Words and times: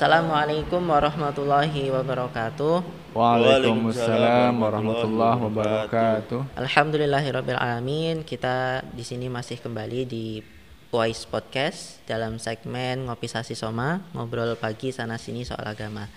Assalamualaikum 0.00 0.80
warahmatullahi 0.80 1.92
wabarakatuh. 1.92 2.80
Waalaikumsalam 3.12 4.56
warahmatullahi 4.56 5.40
wabarakatuh. 5.44 6.56
Alhamdulillahirobbilalamin. 6.56 8.24
Kita 8.24 8.80
di 8.96 9.04
sini 9.04 9.28
masih 9.28 9.60
kembali 9.60 10.08
di 10.08 10.40
Voice 10.88 11.28
Podcast 11.28 12.00
dalam 12.08 12.40
segmen 12.40 13.12
Ngopi 13.12 13.28
Sasi 13.28 13.52
Soma, 13.52 14.00
ngobrol 14.16 14.56
pagi 14.56 14.88
sana 14.88 15.20
sini 15.20 15.44
soal 15.44 15.68
agama. 15.68 16.08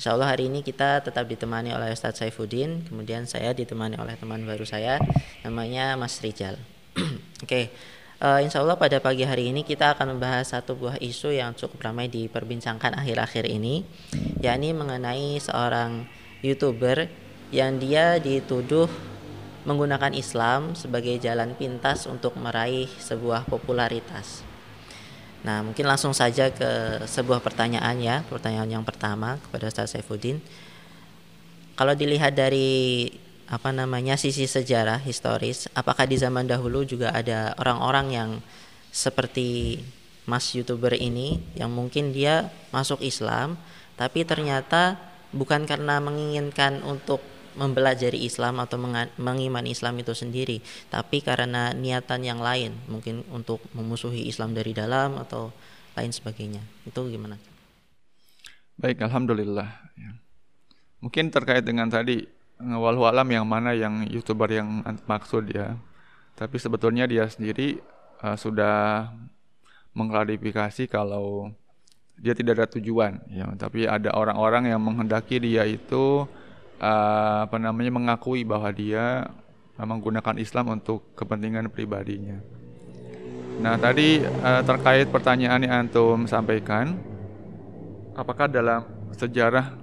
Insya 0.00 0.16
Allah 0.16 0.32
hari 0.32 0.48
ini 0.48 0.64
kita 0.64 1.04
tetap 1.04 1.28
ditemani 1.28 1.76
oleh 1.76 1.92
Ustadz 1.92 2.24
Saifuddin, 2.24 2.88
kemudian 2.88 3.28
saya 3.28 3.52
ditemani 3.52 4.00
oleh 4.00 4.16
teman 4.16 4.40
baru 4.48 4.64
saya, 4.64 5.04
namanya 5.44 6.00
Mas 6.00 6.16
Rijal. 6.24 6.56
Oke, 6.96 7.12
okay. 7.44 7.64
Uh, 8.18 8.42
insya 8.42 8.66
Allah 8.66 8.74
pada 8.74 8.98
pagi 8.98 9.22
hari 9.22 9.54
ini 9.54 9.62
kita 9.62 9.94
akan 9.94 10.18
membahas 10.18 10.50
satu 10.50 10.74
buah 10.74 10.98
isu 10.98 11.38
yang 11.38 11.54
cukup 11.54 11.86
ramai 11.86 12.10
diperbincangkan 12.10 12.98
akhir-akhir 12.98 13.46
ini, 13.46 13.86
yakni 14.42 14.74
mengenai 14.74 15.38
seorang 15.38 16.02
youtuber 16.42 17.06
yang 17.54 17.78
dia 17.78 18.18
dituduh 18.18 18.90
menggunakan 19.62 20.10
Islam 20.18 20.74
sebagai 20.74 21.14
jalan 21.22 21.54
pintas 21.54 22.10
untuk 22.10 22.34
meraih 22.34 22.90
sebuah 22.98 23.46
popularitas. 23.46 24.42
Nah, 25.46 25.62
mungkin 25.62 25.86
langsung 25.86 26.10
saja 26.10 26.50
ke 26.50 26.98
sebuah 27.06 27.38
pertanyaan 27.38 28.02
ya, 28.02 28.26
pertanyaan 28.26 28.66
yang 28.66 28.82
pertama 28.82 29.38
kepada 29.46 29.70
Ustaz 29.70 29.94
Saifuddin. 29.94 30.42
Kalau 31.78 31.94
dilihat 31.94 32.34
dari 32.34 33.06
apa 33.48 33.72
namanya 33.72 34.20
sisi 34.20 34.44
sejarah 34.44 35.00
historis. 35.00 35.72
Apakah 35.72 36.04
di 36.04 36.20
zaman 36.20 36.44
dahulu 36.44 36.84
juga 36.84 37.16
ada 37.16 37.56
orang-orang 37.56 38.06
yang 38.12 38.30
seperti 38.92 39.80
mas 40.28 40.52
youtuber 40.52 40.92
ini 40.92 41.40
yang 41.56 41.72
mungkin 41.72 42.12
dia 42.12 42.52
masuk 42.68 43.00
Islam 43.00 43.56
tapi 43.96 44.28
ternyata 44.28 45.00
bukan 45.32 45.64
karena 45.64 45.96
menginginkan 46.04 46.84
untuk 46.84 47.24
mempelajari 47.56 48.22
Islam 48.22 48.60
atau 48.60 48.76
mengimani 49.16 49.72
Islam 49.72 49.98
itu 49.98 50.12
sendiri 50.12 50.60
tapi 50.92 51.24
karena 51.24 51.72
niatan 51.72 52.20
yang 52.22 52.44
lain 52.44 52.76
mungkin 52.86 53.24
untuk 53.32 53.64
memusuhi 53.72 54.28
Islam 54.28 54.52
dari 54.52 54.76
dalam 54.76 55.16
atau 55.16 55.48
lain 55.96 56.12
sebagainya. 56.12 56.62
Itu 56.84 57.08
gimana? 57.08 57.40
Baik 58.78 59.02
alhamdulillah. 59.02 59.68
Ya. 59.98 60.12
mungkin 61.02 61.30
terkait 61.30 61.66
dengan 61.66 61.90
tadi 61.90 62.37
walau 62.58 63.06
alam 63.06 63.28
yang 63.30 63.46
mana 63.46 63.74
yang 63.74 64.06
youtuber 64.10 64.50
yang 64.50 64.82
maksud 65.06 65.46
ya 65.50 65.78
tapi 66.34 66.58
sebetulnya 66.58 67.06
dia 67.06 67.26
sendiri 67.30 67.78
uh, 68.22 68.34
sudah 68.34 69.10
mengklarifikasi 69.94 70.90
kalau 70.90 71.50
dia 72.18 72.34
tidak 72.34 72.58
ada 72.58 72.66
tujuan 72.78 73.22
ya 73.30 73.46
tapi 73.54 73.86
ada 73.86 74.10
orang-orang 74.14 74.74
yang 74.74 74.82
menghendaki 74.82 75.38
dia 75.38 75.62
itu 75.66 76.26
uh, 76.82 77.38
apa 77.46 77.56
namanya 77.58 77.94
mengakui 77.94 78.42
bahwa 78.42 78.70
dia 78.74 79.30
menggunakan 79.78 80.42
Islam 80.42 80.74
untuk 80.74 81.14
kepentingan 81.14 81.70
pribadinya. 81.70 82.42
Nah 83.62 83.78
tadi 83.78 84.18
uh, 84.22 84.62
terkait 84.66 85.06
pertanyaan 85.06 85.62
yang 85.62 85.74
antum 85.86 86.26
sampaikan, 86.26 86.98
apakah 88.18 88.50
dalam 88.50 88.82
sejarah 89.14 89.74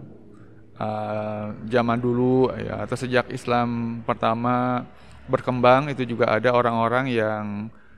uh, 0.79 1.55
zaman 1.67 1.99
dulu 1.99 2.51
ya 2.55 2.83
atau 2.83 2.95
sejak 2.95 3.31
Islam 3.31 4.01
pertama 4.03 4.85
berkembang 5.25 5.89
itu 5.89 6.05
juga 6.05 6.29
ada 6.29 6.53
orang-orang 6.53 7.09
yang 7.09 7.45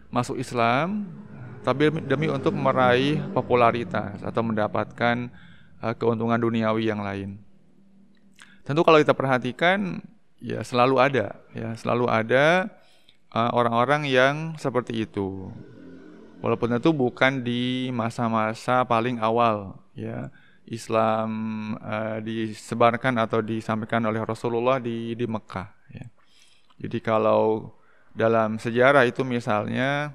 masuk 0.07 0.39
Islam 0.39 1.07
tapi 1.67 1.91
demi 2.07 2.31
untuk 2.31 2.55
meraih 2.55 3.19
popularitas 3.35 4.23
atau 4.23 4.39
mendapatkan 4.39 5.27
uh, 5.83 5.93
keuntungan 5.99 6.39
duniawi 6.39 6.87
yang 6.87 7.03
lain. 7.03 7.35
Tentu 8.63 8.87
kalau 8.87 9.03
kita 9.03 9.11
perhatikan 9.11 9.99
ya 10.39 10.63
selalu 10.63 10.95
ada 11.01 11.35
ya 11.51 11.75
selalu 11.75 12.07
ada 12.07 12.71
uh, 13.35 13.51
orang-orang 13.51 14.07
uh, 14.07 14.11
yang 14.11 14.35
seperti 14.55 15.03
itu. 15.03 15.51
Walaupun 16.39 16.77
itu 16.77 16.93
bukan 16.93 17.41
di 17.41 17.89
masa-masa 17.91 18.85
paling 18.85 19.17
awal 19.19 19.75
ya 19.97 20.29
Islam 20.67 21.29
uh, 21.79 22.19
disebarkan 22.19 23.15
atau 23.23 23.39
disampaikan 23.39 24.03
oleh 24.03 24.19
Rasulullah 24.19 24.83
di 24.83 25.15
di 25.15 25.25
Mekah. 25.25 25.67
Ya. 25.95 26.05
Jadi 26.83 26.99
kalau 26.99 27.71
dalam 28.11 28.59
sejarah 28.59 29.07
itu 29.07 29.23
misalnya 29.23 30.11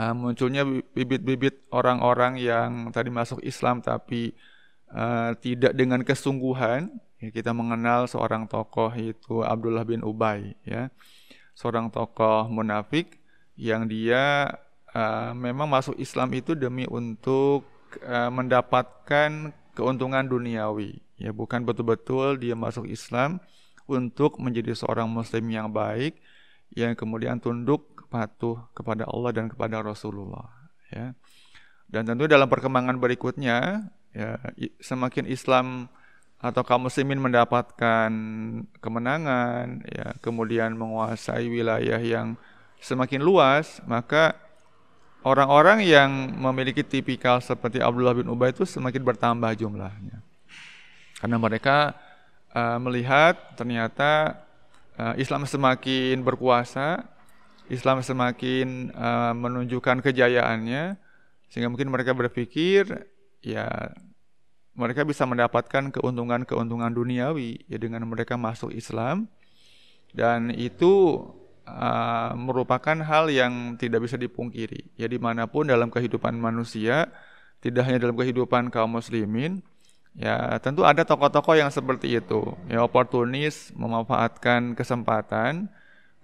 uh, 0.00 0.14
munculnya 0.16 0.64
bibit-bibit 0.96 1.68
orang-orang 1.74 2.40
yang 2.40 2.88
tadi 2.90 3.12
masuk 3.12 3.42
Islam 3.44 3.84
tapi 3.84 4.32
uh, 4.94 5.36
tidak 5.38 5.76
dengan 5.76 6.00
kesungguhan. 6.00 6.88
Ya, 7.22 7.28
kita 7.32 7.56
mengenal 7.56 8.04
seorang 8.04 8.44
tokoh 8.44 8.92
itu 8.92 9.40
Abdullah 9.40 9.86
bin 9.86 10.04
Ubay, 10.04 10.52
ya, 10.66 10.92
seorang 11.56 11.88
tokoh 11.88 12.52
munafik 12.52 13.16
yang 13.56 13.88
dia 13.88 14.50
uh, 14.92 15.32
memang 15.32 15.70
masuk 15.70 15.96
Islam 15.96 16.28
itu 16.36 16.52
demi 16.52 16.84
untuk 16.84 17.73
uh, 18.02 18.30
mendapatkan 18.32 19.54
keuntungan 19.74 20.24
duniawi. 20.26 21.02
Ya 21.18 21.30
bukan 21.30 21.62
betul-betul 21.62 22.42
dia 22.42 22.58
masuk 22.58 22.90
Islam 22.90 23.38
untuk 23.86 24.40
menjadi 24.42 24.74
seorang 24.74 25.06
muslim 25.06 25.46
yang 25.52 25.70
baik 25.70 26.18
yang 26.74 26.96
kemudian 26.98 27.38
tunduk 27.38 28.08
patuh 28.10 28.58
kepada 28.74 29.06
Allah 29.06 29.30
dan 29.30 29.46
kepada 29.46 29.82
Rasulullah 29.84 30.50
ya. 30.90 31.14
Dan 31.86 32.08
tentu 32.08 32.26
dalam 32.26 32.50
perkembangan 32.50 32.98
berikutnya 32.98 33.86
ya 34.10 34.38
semakin 34.82 35.30
Islam 35.30 35.86
atau 36.44 36.60
kaum 36.60 36.86
muslimin 36.86 37.18
mendapatkan 37.22 38.10
kemenangan 38.78 39.80
ya 39.88 40.12
kemudian 40.20 40.76
menguasai 40.76 41.48
wilayah 41.48 41.96
yang 41.98 42.36
semakin 42.84 43.24
luas 43.24 43.80
maka 43.88 44.43
orang-orang 45.24 45.82
yang 45.82 46.10
memiliki 46.36 46.84
tipikal 46.84 47.40
seperti 47.40 47.80
Abdullah 47.80 48.14
bin 48.14 48.28
Ubay 48.28 48.52
itu 48.52 48.68
semakin 48.68 49.02
bertambah 49.02 49.56
jumlahnya. 49.56 50.20
Karena 51.18 51.36
mereka 51.40 51.96
uh, 52.52 52.76
melihat 52.78 53.34
ternyata 53.56 54.44
uh, 55.00 55.16
Islam 55.16 55.48
semakin 55.48 56.20
berkuasa, 56.20 57.08
Islam 57.72 58.04
semakin 58.04 58.92
uh, 58.92 59.32
menunjukkan 59.32 60.04
kejayaannya, 60.04 61.00
sehingga 61.48 61.72
mungkin 61.72 61.88
mereka 61.88 62.12
berpikir 62.12 63.08
ya 63.40 63.92
mereka 64.74 65.06
bisa 65.06 65.22
mendapatkan 65.24 65.94
keuntungan-keuntungan 65.94 66.90
duniawi 66.90 67.62
ya 67.70 67.78
dengan 67.78 68.02
mereka 68.04 68.34
masuk 68.34 68.74
Islam 68.74 69.30
dan 70.10 70.50
itu 70.50 71.22
uh, 71.68 72.32
merupakan 72.36 72.96
hal 73.04 73.28
yang 73.32 73.76
tidak 73.80 74.04
bisa 74.04 74.16
dipungkiri. 74.16 74.94
Ya 74.96 75.08
di 75.10 75.18
mana 75.20 75.48
pun 75.48 75.68
dalam 75.68 75.88
kehidupan 75.90 76.36
manusia, 76.36 77.10
tidak 77.60 77.88
hanya 77.88 77.98
dalam 78.04 78.16
kehidupan 78.16 78.68
kaum 78.68 78.96
muslimin, 78.96 79.64
ya 80.16 80.56
tentu 80.60 80.84
ada 80.84 81.02
tokoh-tokoh 81.02 81.56
yang 81.56 81.72
seperti 81.72 82.20
itu. 82.20 82.54
Ya 82.68 82.84
oportunis 82.84 83.72
memanfaatkan 83.74 84.76
kesempatan 84.76 85.68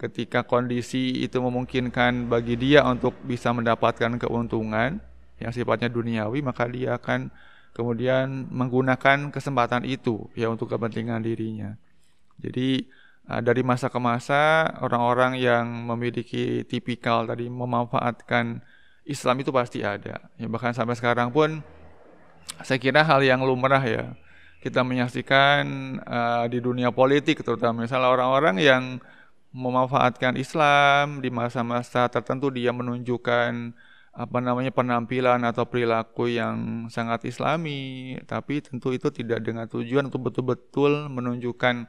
ketika 0.00 0.44
kondisi 0.44 1.20
itu 1.20 1.36
memungkinkan 1.44 2.32
bagi 2.32 2.56
dia 2.56 2.80
untuk 2.88 3.12
bisa 3.24 3.52
mendapatkan 3.52 4.16
keuntungan 4.16 5.00
yang 5.40 5.52
sifatnya 5.52 5.92
duniawi, 5.92 6.40
maka 6.40 6.64
dia 6.68 6.96
akan 6.96 7.28
kemudian 7.76 8.48
menggunakan 8.50 9.32
kesempatan 9.32 9.84
itu 9.88 10.28
ya 10.36 10.48
untuk 10.48 10.72
kepentingan 10.72 11.24
dirinya. 11.24 11.76
Jadi 12.40 12.88
dari 13.26 13.62
masa 13.62 13.86
ke 13.92 14.00
masa 14.02 14.66
orang-orang 14.82 15.38
yang 15.38 15.66
memiliki 15.66 16.66
tipikal 16.66 17.22
tadi 17.28 17.46
memanfaatkan 17.46 18.64
Islam 19.06 19.42
itu 19.42 19.50
pasti 19.50 19.82
ada. 19.82 20.18
Ya, 20.38 20.46
bahkan 20.50 20.74
sampai 20.74 20.94
sekarang 20.98 21.30
pun 21.30 21.62
saya 22.62 22.78
kira 22.78 23.06
hal 23.06 23.22
yang 23.22 23.42
lumrah 23.42 23.82
ya. 23.82 24.14
Kita 24.60 24.84
menyaksikan 24.84 25.64
uh, 26.04 26.44
di 26.52 26.60
dunia 26.60 26.92
politik 26.92 27.40
terutama 27.40 27.88
misalnya 27.88 28.12
orang-orang 28.12 28.56
yang 28.60 28.84
memanfaatkan 29.56 30.36
Islam 30.36 31.24
di 31.24 31.32
masa-masa 31.32 32.06
tertentu 32.12 32.52
dia 32.52 32.70
menunjukkan 32.70 33.72
apa 34.10 34.38
namanya 34.42 34.74
penampilan 34.74 35.42
atau 35.46 35.64
perilaku 35.64 36.28
yang 36.28 36.86
sangat 36.90 37.30
islami 37.30 38.18
tapi 38.26 38.58
tentu 38.58 38.90
itu 38.90 39.06
tidak 39.14 39.38
dengan 39.40 39.70
tujuan 39.70 40.10
untuk 40.10 40.28
betul-betul 40.28 41.06
menunjukkan 41.08 41.86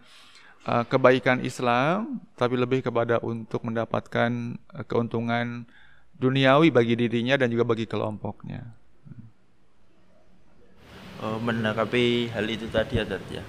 uh, 0.65 0.83
kebaikan 0.85 1.41
Islam, 1.41 2.21
tapi 2.37 2.57
lebih 2.57 2.85
kepada 2.85 3.21
untuk 3.23 3.65
mendapatkan 3.65 4.57
uh, 4.73 4.85
keuntungan 4.85 5.65
duniawi 6.21 6.69
bagi 6.69 6.93
dirinya 6.97 7.37
dan 7.37 7.49
juga 7.49 7.65
bagi 7.65 7.89
kelompoknya. 7.89 8.61
Oh, 11.21 11.37
menanggapi 11.37 12.33
hal 12.33 12.45
itu 12.49 12.65
tadi 12.73 12.97
ya, 12.97 13.05
ya. 13.29 13.45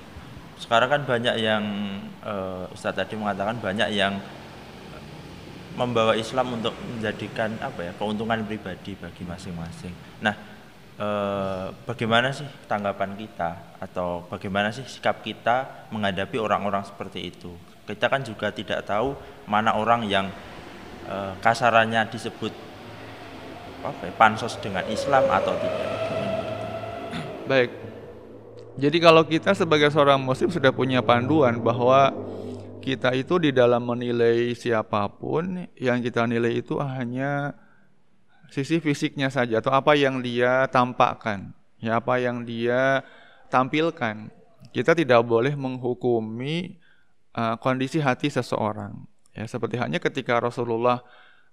Sekarang 0.61 0.93
kan 0.93 1.03
banyak 1.09 1.41
yang 1.41 1.64
uh, 2.20 2.69
Ustadz 2.69 3.00
tadi 3.00 3.17
mengatakan 3.17 3.56
banyak 3.64 3.88
yang 3.97 4.20
membawa 5.73 6.12
Islam 6.12 6.61
untuk 6.61 6.76
menjadikan 6.85 7.56
apa 7.64 7.81
ya 7.88 7.93
keuntungan 7.97 8.44
pribadi 8.44 8.93
bagi 8.93 9.25
masing-masing. 9.25 9.93
Nah, 10.20 10.37
eh, 11.02 11.66
bagaimana 11.82 12.31
sih 12.31 12.46
tanggapan 12.70 13.19
kita? 13.19 13.78
Atau 13.82 14.31
bagaimana 14.31 14.70
sih 14.70 14.87
sikap 14.87 15.26
kita 15.26 15.88
menghadapi 15.90 16.38
orang-orang 16.38 16.87
seperti 16.87 17.34
itu? 17.34 17.50
Kita 17.82 18.06
kan 18.06 18.22
juga 18.22 18.54
tidak 18.54 18.87
tahu 18.87 19.19
mana 19.50 19.75
orang 19.75 20.06
yang 20.06 20.31
eh, 21.10 21.32
kasarannya 21.43 22.06
disebut 22.06 22.54
apa 23.82 24.02
ya, 24.06 24.12
pansos 24.14 24.54
dengan 24.62 24.87
Islam 24.87 25.26
atau 25.26 25.54
tidak. 25.58 25.90
Baik. 27.50 27.70
Jadi 28.78 28.99
kalau 29.02 29.26
kita 29.26 29.52
sebagai 29.52 29.93
seorang 29.93 30.16
muslim 30.16 30.49
sudah 30.49 30.72
punya 30.72 31.04
panduan 31.04 31.60
bahwa 31.60 32.14
kita 32.81 33.12
itu 33.14 33.38
di 33.38 33.50
dalam 33.52 33.84
menilai 33.84 34.56
siapa 34.56 35.06
pun 35.12 35.69
yang 35.76 36.00
kita 36.00 36.25
nilai 36.25 36.58
itu 36.64 36.81
hanya 36.81 37.52
sisi 38.52 38.76
fisiknya 38.84 39.32
saja 39.32 39.64
atau 39.64 39.72
apa 39.72 39.96
yang 39.96 40.20
dia 40.20 40.69
tampakkan, 40.69 41.56
ya 41.81 41.96
apa 41.96 42.20
yang 42.20 42.44
dia 42.44 43.00
tampilkan. 43.49 44.28
Kita 44.72 44.93
tidak 44.93 45.25
boleh 45.25 45.56
menghukumi 45.56 46.76
uh, 47.32 47.56
kondisi 47.56 48.00
hati 48.00 48.28
seseorang. 48.28 49.08
Ya 49.32 49.49
seperti 49.49 49.81
hanya 49.81 49.96
ketika 49.96 50.37
Rasulullah 50.37 51.00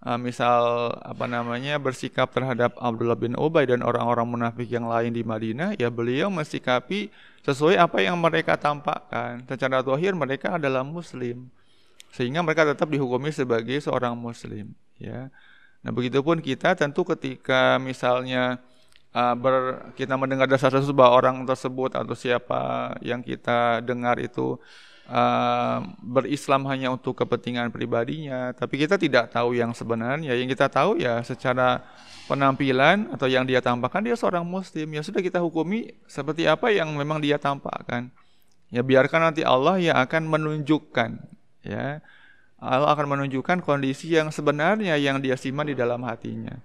uh, 0.04 0.20
misal 0.20 0.92
apa 1.00 1.28
namanya 1.28 1.80
bersikap 1.80 2.32
terhadap 2.36 2.76
Abdullah 2.76 3.16
bin 3.16 3.36
Ubay 3.40 3.68
dan 3.68 3.80
orang-orang 3.80 4.28
munafik 4.28 4.68
yang 4.68 4.88
lain 4.88 5.16
di 5.16 5.24
Madinah, 5.24 5.80
ya 5.80 5.88
beliau 5.88 6.28
mensikapi 6.28 7.12
sesuai 7.48 7.80
apa 7.80 8.04
yang 8.04 8.20
mereka 8.20 8.60
tampakkan. 8.60 9.48
Secara 9.48 9.80
zahir 9.84 10.16
mereka 10.16 10.60
adalah 10.60 10.84
muslim. 10.84 11.48
Sehingga 12.12 12.42
mereka 12.42 12.66
tetap 12.66 12.90
dihukumi 12.90 13.30
sebagai 13.30 13.78
seorang 13.80 14.18
muslim, 14.18 14.74
ya. 14.98 15.30
Nah, 15.80 15.92
begitupun 15.96 16.44
kita 16.44 16.76
tentu 16.76 17.08
ketika 17.08 17.80
misalnya 17.80 18.60
uh, 19.16 19.36
ber, 19.36 19.88
kita 19.96 20.20
mendengar 20.20 20.46
dasar-dasar 20.46 20.92
bahwa 20.92 21.16
orang 21.16 21.36
tersebut 21.48 21.96
atau 21.96 22.16
siapa 22.16 22.94
yang 23.00 23.24
kita 23.24 23.80
dengar 23.80 24.20
itu 24.20 24.60
uh, 25.08 25.80
berislam 26.04 26.68
hanya 26.68 26.92
untuk 26.92 27.16
kepentingan 27.18 27.72
pribadinya, 27.72 28.52
tapi 28.54 28.84
kita 28.84 29.00
tidak 29.00 29.32
tahu 29.32 29.56
yang 29.56 29.72
sebenarnya. 29.72 30.36
Yang 30.36 30.60
kita 30.60 30.68
tahu 30.68 31.00
ya 31.00 31.24
secara 31.24 31.82
penampilan 32.30 33.10
atau 33.16 33.26
yang 33.26 33.48
dia 33.48 33.64
tampakkan 33.64 34.06
dia 34.06 34.14
seorang 34.20 34.46
muslim. 34.46 34.86
Ya 34.94 35.02
sudah 35.02 35.24
kita 35.24 35.42
hukumi 35.42 35.96
seperti 36.06 36.46
apa 36.46 36.70
yang 36.70 36.94
memang 36.94 37.24
dia 37.24 37.42
tampakkan. 37.42 38.14
Ya 38.70 38.86
biarkan 38.86 39.34
nanti 39.34 39.42
Allah 39.42 39.82
yang 39.82 39.98
akan 39.98 40.30
menunjukkan 40.30 41.10
ya. 41.66 42.04
Allah 42.60 42.92
akan 42.92 43.16
menunjukkan 43.16 43.64
kondisi 43.64 44.12
yang 44.20 44.36
sebenarnya 44.36 45.00
yang 45.00 45.24
dia 45.24 45.40
simpan 45.40 45.72
di 45.72 45.76
dalam 45.80 46.04
hatinya. 46.04 46.60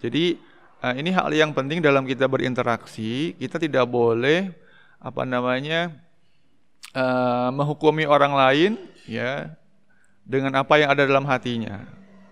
Jadi 0.00 0.40
uh, 0.80 0.94
ini 0.96 1.12
hal 1.12 1.28
yang 1.32 1.52
penting 1.52 1.84
dalam 1.84 2.08
kita 2.08 2.24
berinteraksi. 2.24 3.36
Kita 3.36 3.60
tidak 3.60 3.84
boleh 3.84 4.52
apa 4.96 5.22
namanya 5.28 5.92
uh, 6.96 7.52
menghukumi 7.52 8.08
orang 8.08 8.32
lain 8.32 8.70
ya 9.04 9.52
dengan 10.24 10.56
apa 10.56 10.80
yang 10.80 10.88
ada 10.88 11.04
dalam 11.04 11.28
hatinya. 11.28 11.84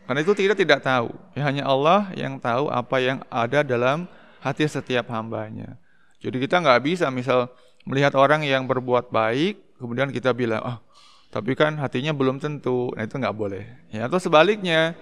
Karena 0.04 0.20
itu 0.20 0.32
kita 0.36 0.56
tidak 0.56 0.84
tahu. 0.84 1.12
Ya, 1.36 1.48
hanya 1.48 1.64
Allah 1.64 2.08
yang 2.16 2.36
tahu 2.40 2.68
apa 2.68 2.96
yang 3.00 3.20
ada 3.28 3.60
dalam 3.64 4.08
hati 4.40 4.68
setiap 4.68 5.08
hambanya. 5.08 5.80
Jadi 6.20 6.40
kita 6.40 6.60
nggak 6.60 6.80
bisa 6.84 7.08
misal 7.08 7.48
melihat 7.84 8.16
orang 8.16 8.44
yang 8.44 8.64
berbuat 8.64 9.12
baik, 9.12 9.60
kemudian 9.76 10.08
kita 10.08 10.32
bilang, 10.32 10.60
ah, 10.60 10.68
oh, 10.76 10.78
tapi 11.34 11.58
kan 11.58 11.74
hatinya 11.82 12.14
belum 12.14 12.38
tentu. 12.38 12.94
Nah 12.94 13.02
itu 13.02 13.18
nggak 13.18 13.34
boleh. 13.34 13.66
Ya, 13.90 14.06
atau 14.06 14.22
sebaliknya, 14.22 14.94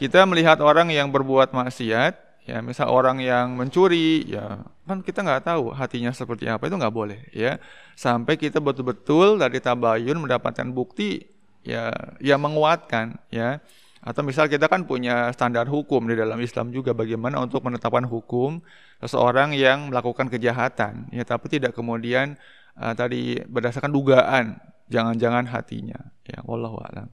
kita 0.00 0.24
melihat 0.24 0.64
orang 0.64 0.88
yang 0.88 1.12
berbuat 1.12 1.52
maksiat, 1.52 2.24
ya 2.44 2.60
misal 2.60 2.92
orang 2.92 3.24
yang 3.24 3.56
mencuri 3.56 4.20
ya 4.28 4.60
kan 4.84 5.00
kita 5.00 5.24
nggak 5.24 5.48
tahu 5.48 5.72
hatinya 5.72 6.12
seperti 6.12 6.44
apa 6.44 6.68
itu 6.68 6.76
nggak 6.76 6.92
boleh 6.92 7.24
ya 7.32 7.56
sampai 7.96 8.36
kita 8.36 8.60
betul-betul 8.60 9.40
dari 9.40 9.64
tabayun 9.64 10.20
mendapatkan 10.20 10.68
bukti 10.68 11.24
ya 11.64 11.88
yang 12.20 12.44
menguatkan 12.44 13.16
ya 13.32 13.64
atau 14.04 14.20
misal 14.20 14.44
kita 14.52 14.68
kan 14.68 14.84
punya 14.84 15.32
standar 15.32 15.64
hukum 15.64 16.04
di 16.04 16.20
dalam 16.20 16.36
Islam 16.36 16.68
juga 16.68 16.92
bagaimana 16.92 17.40
untuk 17.40 17.64
menetapkan 17.64 18.04
hukum 18.04 18.60
seseorang 19.00 19.56
yang 19.56 19.88
melakukan 19.88 20.28
kejahatan 20.28 21.08
ya 21.16 21.24
tapi 21.24 21.48
tidak 21.48 21.72
kemudian 21.72 22.36
uh, 22.76 22.92
tadi 22.92 23.40
berdasarkan 23.48 23.88
dugaan 23.88 24.60
jangan-jangan 24.88 25.48
hatinya 25.48 26.12
ya 26.24 26.40
wallahu 26.44 26.80
alam 26.84 27.08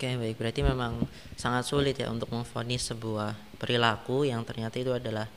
Oke 0.00 0.16
baik 0.16 0.40
berarti 0.40 0.64
memang 0.64 1.04
sangat 1.36 1.68
sulit 1.68 1.92
ya 2.00 2.08
untuk 2.08 2.32
memfonis 2.32 2.88
sebuah 2.88 3.36
perilaku 3.60 4.24
yang 4.24 4.40
ternyata 4.48 4.80
itu 4.80 4.96
adalah 4.96 5.28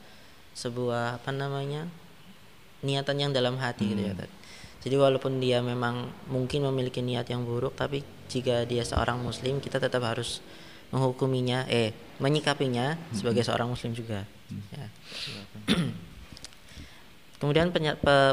sebuah 0.56 1.20
apa 1.20 1.30
namanya 1.36 1.84
niatan 2.80 3.20
yang 3.20 3.32
dalam 3.36 3.60
hati 3.60 3.84
hmm. 3.84 3.92
gitu 3.92 4.02
ya 4.08 4.14
hmm. 4.16 4.42
Jadi 4.84 5.00
walaupun 5.00 5.40
dia 5.40 5.64
memang 5.64 6.12
mungkin 6.28 6.68
memiliki 6.68 7.00
niat 7.00 7.24
yang 7.32 7.48
buruk 7.48 7.72
tapi 7.72 8.04
jika 8.28 8.68
dia 8.68 8.84
seorang 8.84 9.16
muslim 9.16 9.56
kita 9.56 9.80
tetap 9.80 10.04
harus 10.04 10.44
menghukuminya 10.92 11.64
eh 11.72 11.96
menyikapinya 12.20 12.92
hmm. 12.92 13.16
sebagai 13.16 13.44
seorang 13.44 13.72
muslim 13.72 13.96
juga. 13.96 14.28
Hmm. 14.52 14.60
Ya. 14.72 14.86
Kemudian 17.40 17.72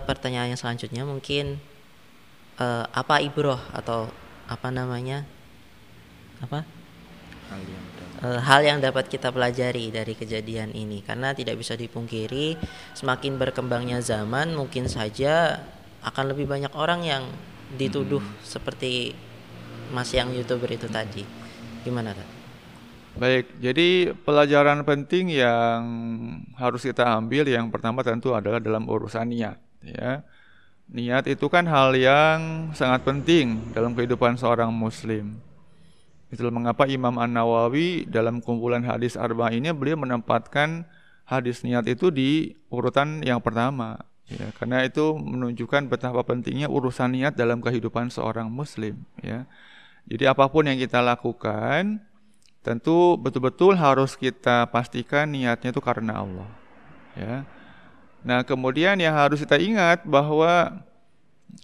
pertanyaan 0.08 0.52
yang 0.52 0.60
selanjutnya 0.60 1.04
mungkin 1.08 1.60
uh, 2.58 2.86
apa 2.92 3.24
ibroh 3.24 3.60
atau 3.72 4.10
apa 4.50 4.68
namanya 4.74 5.24
apa 6.42 6.66
hal 7.52 7.62
yang, 7.64 7.84
uh, 8.26 8.40
hal 8.42 8.62
yang 8.66 8.80
dapat 8.82 9.08
kita 9.08 9.30
pelajari 9.30 9.94
dari 9.94 10.18
kejadian 10.18 10.74
ini 10.74 11.06
karena 11.06 11.32
tidak 11.32 11.60
bisa 11.62 11.78
dipungkiri 11.78 12.58
semakin 12.98 13.38
berkembangnya 13.40 14.02
zaman 14.02 14.58
mungkin 14.58 14.90
saja 14.90 15.62
akan 16.02 16.34
lebih 16.34 16.50
banyak 16.50 16.74
orang 16.74 17.06
yang 17.06 17.24
dituduh 17.78 18.20
hmm. 18.20 18.42
seperti 18.44 19.14
mas 19.94 20.10
yang 20.12 20.32
youtuber 20.34 20.72
itu 20.72 20.88
tadi 20.90 21.24
gimana 21.84 22.16
kan? 22.16 22.28
Baik, 23.12 23.60
jadi 23.60 24.16
pelajaran 24.24 24.88
penting 24.88 25.36
yang 25.36 25.84
harus 26.56 26.88
kita 26.88 27.04
ambil 27.20 27.44
yang 27.44 27.68
pertama 27.68 28.08
tentu 28.08 28.32
adalah 28.32 28.64
dalam 28.64 28.88
urusan 28.88 29.28
niat, 29.28 29.60
ya. 29.84 30.24
Niat 30.92 31.24
itu 31.32 31.48
kan 31.48 31.64
hal 31.72 31.96
yang 31.96 32.72
sangat 32.76 33.08
penting 33.08 33.72
dalam 33.72 33.96
kehidupan 33.96 34.36
seorang 34.36 34.76
muslim. 34.76 35.40
Itulah 36.28 36.52
mengapa 36.52 36.84
Imam 36.84 37.16
An-Nawawi 37.16 38.12
dalam 38.12 38.44
kumpulan 38.44 38.84
hadis 38.84 39.16
arba 39.16 39.56
ini 39.56 39.72
beliau 39.72 39.96
menempatkan 40.00 40.84
hadis 41.24 41.64
niat 41.64 41.88
itu 41.88 42.12
di 42.12 42.60
urutan 42.68 43.24
yang 43.24 43.40
pertama. 43.40 44.04
Ya, 44.32 44.48
karena 44.56 44.84
itu 44.84 45.16
menunjukkan 45.16 45.92
betapa 45.92 46.24
pentingnya 46.24 46.68
urusan 46.72 47.16
niat 47.16 47.36
dalam 47.36 47.64
kehidupan 47.64 48.12
seorang 48.12 48.52
muslim. 48.52 49.00
Ya. 49.20 49.48
Jadi 50.08 50.28
apa 50.28 50.48
pun 50.48 50.68
yang 50.68 50.80
kita 50.80 51.00
lakukan, 51.04 52.00
tentu 52.64 53.16
betul-betul 53.16 53.76
harus 53.76 54.16
kita 54.16 54.68
pastikan 54.72 55.32
niatnya 55.32 55.72
itu 55.72 55.84
karena 55.84 56.20
Allah. 56.20 56.52
Ya. 57.16 57.44
Nah 58.22 58.46
kemudian 58.46 58.98
yang 59.02 59.18
harus 59.18 59.42
kita 59.42 59.58
ingat 59.58 60.06
bahwa 60.06 60.84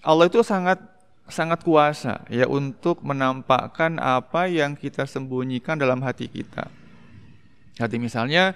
Allah 0.01 0.25
itu 0.25 0.41
sangat 0.41 0.81
sangat 1.27 1.59
kuasa 1.61 2.23
ya 2.31 2.47
untuk 2.47 3.03
menampakkan 3.03 3.99
apa 3.99 4.47
yang 4.47 4.73
kita 4.73 5.03
sembunyikan 5.03 5.75
dalam 5.75 5.99
hati 6.01 6.31
kita. 6.31 6.71
Hati 7.77 7.99
misalnya 8.01 8.55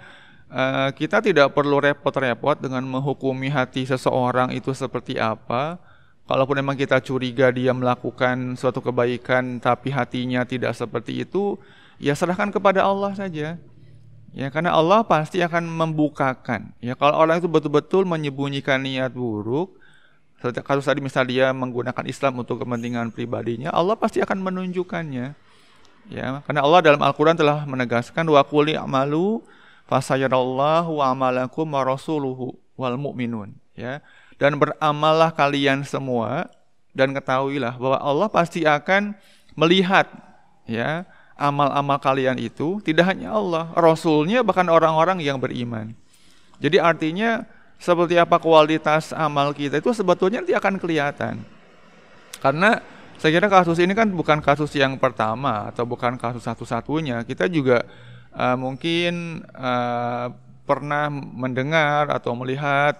uh, 0.49 0.89
kita 0.95 1.21
tidak 1.21 1.53
perlu 1.53 1.77
repot-repot 1.83 2.57
dengan 2.57 2.83
menghukumi 2.87 3.51
hati 3.51 3.85
seseorang 3.85 4.55
itu 4.55 4.71
seperti 4.73 5.19
apa. 5.19 5.77
Kalaupun 6.25 6.63
memang 6.63 6.79
kita 6.79 7.03
curiga 7.03 7.51
dia 7.51 7.75
melakukan 7.75 8.55
suatu 8.55 8.79
kebaikan 8.79 9.59
tapi 9.59 9.91
hatinya 9.91 10.47
tidak 10.47 10.71
seperti 10.79 11.27
itu, 11.27 11.59
ya 11.99 12.15
serahkan 12.15 12.55
kepada 12.55 12.87
Allah 12.87 13.11
saja. 13.11 13.59
Ya 14.31 14.47
karena 14.47 14.71
Allah 14.71 15.03
pasti 15.03 15.43
akan 15.43 15.67
membukakan. 15.67 16.71
Ya 16.79 16.95
kalau 16.95 17.19
orang 17.19 17.43
itu 17.43 17.51
betul-betul 17.51 18.07
menyembunyikan 18.07 18.79
niat 18.79 19.11
buruk, 19.11 19.75
kalau 20.41 20.81
tadi 20.81 21.03
misal 21.03 21.27
dia 21.27 21.53
menggunakan 21.53 22.01
Islam 22.09 22.41
untuk 22.41 22.63
kepentingan 22.63 23.13
pribadinya, 23.13 23.69
Allah 23.69 23.93
pasti 23.93 24.23
akan 24.23 24.41
menunjukkannya. 24.41 25.37
Ya, 26.09 26.41
karena 26.41 26.65
Allah 26.65 26.81
dalam 26.81 26.97
Al-Qur'an 26.97 27.37
telah 27.37 27.61
menegaskan 27.69 28.25
wa 28.25 28.41
qul 28.41 28.73
i'malu 28.73 29.45
fasayarallahu 29.85 30.97
amalakum 30.97 31.69
wa 31.69 31.85
rasuluhu 31.85 32.57
wal 32.73 32.97
mu'minun, 32.97 33.53
ya. 33.77 34.01
Dan 34.41 34.57
beramallah 34.57 35.29
kalian 35.29 35.85
semua 35.85 36.49
dan 36.97 37.13
ketahuilah 37.13 37.77
bahwa 37.77 38.01
Allah 38.01 38.27
pasti 38.33 38.65
akan 38.65 39.13
melihat 39.53 40.09
ya 40.65 41.05
amal-amal 41.41 41.97
kalian 41.97 42.37
itu 42.37 42.77
tidak 42.85 43.09
hanya 43.09 43.33
Allah, 43.33 43.73
rasulnya 43.73 44.45
bahkan 44.45 44.69
orang-orang 44.69 45.17
yang 45.25 45.41
beriman. 45.41 45.97
Jadi 46.61 46.77
artinya 46.77 47.41
seperti 47.81 48.21
apa 48.21 48.37
kualitas 48.37 49.09
amal 49.09 49.57
kita 49.57 49.81
itu 49.81 49.89
sebetulnya 49.89 50.45
nanti 50.45 50.53
akan 50.53 50.77
kelihatan. 50.77 51.41
Karena 52.37 52.77
saya 53.17 53.33
kira 53.33 53.49
kasus 53.49 53.81
ini 53.81 53.97
kan 53.97 54.09
bukan 54.13 54.37
kasus 54.41 54.69
yang 54.77 55.01
pertama 55.01 55.73
atau 55.73 55.89
bukan 55.89 56.17
kasus 56.21 56.45
satu-satunya. 56.45 57.25
Kita 57.25 57.49
juga 57.49 57.81
uh, 58.37 58.57
mungkin 58.57 59.41
uh, 59.57 60.29
pernah 60.65 61.09
mendengar 61.09 62.13
atau 62.13 62.37
melihat 62.37 62.97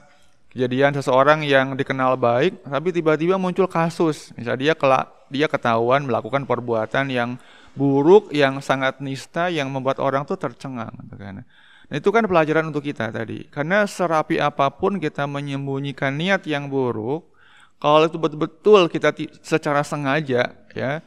kejadian 0.51 0.97
seseorang 0.97 1.45
yang 1.45 1.77
dikenal 1.77 2.19
baik, 2.19 2.59
tapi 2.65 2.91
tiba-tiba 2.91 3.39
muncul 3.39 3.71
kasus, 3.71 4.35
misalnya 4.35 4.59
dia 4.59 4.73
kelak 4.75 5.07
dia 5.31 5.47
ketahuan 5.47 6.03
melakukan 6.03 6.43
perbuatan 6.43 7.07
yang 7.07 7.39
buruk, 7.73 8.35
yang 8.35 8.59
sangat 8.59 8.99
nista, 8.99 9.47
yang 9.47 9.71
membuat 9.71 10.03
orang 10.03 10.27
tuh 10.27 10.35
tercengang. 10.35 10.91
Gitu 11.07 11.15
kan. 11.15 11.41
Nah, 11.91 11.95
itu 11.99 12.09
kan 12.11 12.23
pelajaran 12.23 12.71
untuk 12.71 12.83
kita 12.87 13.11
tadi. 13.11 13.47
Karena 13.51 13.83
serapi 13.83 14.39
apa 14.39 14.71
pun 14.71 14.99
kita 14.99 15.27
menyembunyikan 15.27 16.15
niat 16.15 16.47
yang 16.47 16.71
buruk, 16.71 17.31
kalau 17.81 18.05
itu 18.05 18.15
betul-betul 18.21 18.87
kita 18.93 19.09
secara 19.41 19.81
sengaja 19.81 20.53
ya 20.77 21.01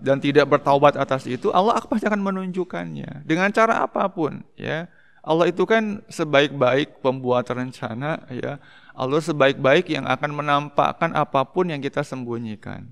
dan 0.00 0.16
tidak 0.16 0.48
bertaubat 0.48 0.96
atas 0.96 1.28
itu, 1.28 1.52
Allah 1.52 1.76
pasti 1.84 2.08
akan 2.08 2.24
menunjukkannya 2.24 3.28
dengan 3.28 3.52
cara 3.52 3.84
apa 3.84 4.08
pun 4.08 4.40
ya. 4.56 4.88
Allah 5.26 5.50
itu 5.50 5.66
kan 5.66 6.00
sebaik-baik 6.06 7.02
pembuat 7.02 7.50
rencana 7.50 8.22
ya. 8.30 8.62
Allah 8.96 9.20
sebaik-baik 9.20 9.92
yang 9.92 10.08
akan 10.08 10.30
menampakkan 10.32 11.12
apa 11.12 11.44
pun 11.44 11.68
yang 11.68 11.82
kita 11.84 12.00
sembunyikan. 12.00 12.88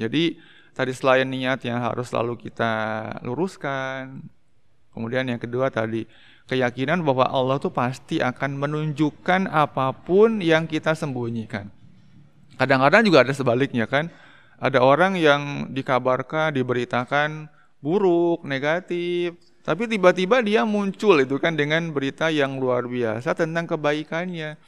Jadi 0.00 0.40
tadi 0.72 0.92
selain 0.96 1.28
niat 1.28 1.60
yang 1.68 1.84
harus 1.84 2.08
selalu 2.08 2.40
kita 2.40 2.72
luruskan. 3.20 4.24
Kemudian 4.96 5.28
yang 5.28 5.36
kedua 5.36 5.68
tadi 5.68 6.08
keyakinan 6.48 7.04
bahwa 7.04 7.28
Allah 7.28 7.60
itu 7.60 7.68
pasti 7.68 8.18
akan 8.18 8.56
menunjukkan 8.56 9.46
apa 9.52 9.92
pun 9.92 10.40
yang 10.40 10.64
kita 10.64 10.96
sembunyikan. 10.96 11.68
Kadang-kadang 12.56 13.04
juga 13.04 13.28
ada 13.28 13.32
sebaliknya 13.36 13.84
kan. 13.84 14.08
Ada 14.60 14.84
orang 14.84 15.16
yang 15.16 15.72
dikabarkan, 15.72 16.52
diberitakan 16.52 17.48
buruk, 17.80 18.44
negatif, 18.44 19.32
tapi 19.64 19.88
tiba-tiba 19.88 20.40
dia 20.44 20.68
muncul 20.68 21.16
itu 21.20 21.36
kan 21.40 21.56
dengan 21.56 21.92
berita 21.92 22.28
yang 22.28 22.56
luar 22.60 22.84
biasa 22.84 23.32
tentang 23.32 23.68
kebaikannya. 23.68 24.60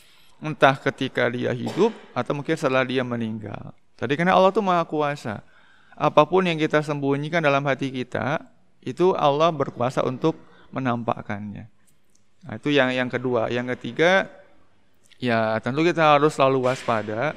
Entah 0.43 0.75
ketika 0.81 1.29
dia 1.29 1.53
hidup 1.55 1.93
atau 2.17 2.33
mungkin 2.35 2.57
setelah 2.57 2.87
dia 2.87 3.05
meninggal. 3.05 3.77
Tadi 3.97 4.13
karena 4.19 4.35
Allah 4.35 4.51
itu 4.51 4.63
maha 4.65 4.85
kuasa. 4.85 5.45
Apa 5.93 6.25
pun 6.25 6.49
yang 6.49 6.57
kita 6.57 6.81
sembunyikan 6.81 7.45
dalam 7.45 7.63
hati 7.69 7.93
kita, 7.93 8.43
itu 8.83 9.15
Allah 9.15 9.53
berkuasa 9.55 10.03
untuk 10.03 10.35
menampakkannya. 10.75 11.71
Nah, 12.43 12.55
itu 12.59 12.75
yang 12.75 12.91
yang 12.91 13.07
kedua. 13.07 13.53
Yang 13.53 13.79
ketiga, 13.79 14.27
ya 15.23 15.55
tentu 15.63 15.87
kita 15.87 16.19
harus 16.19 16.35
selalu 16.35 16.67
waspada 16.67 17.37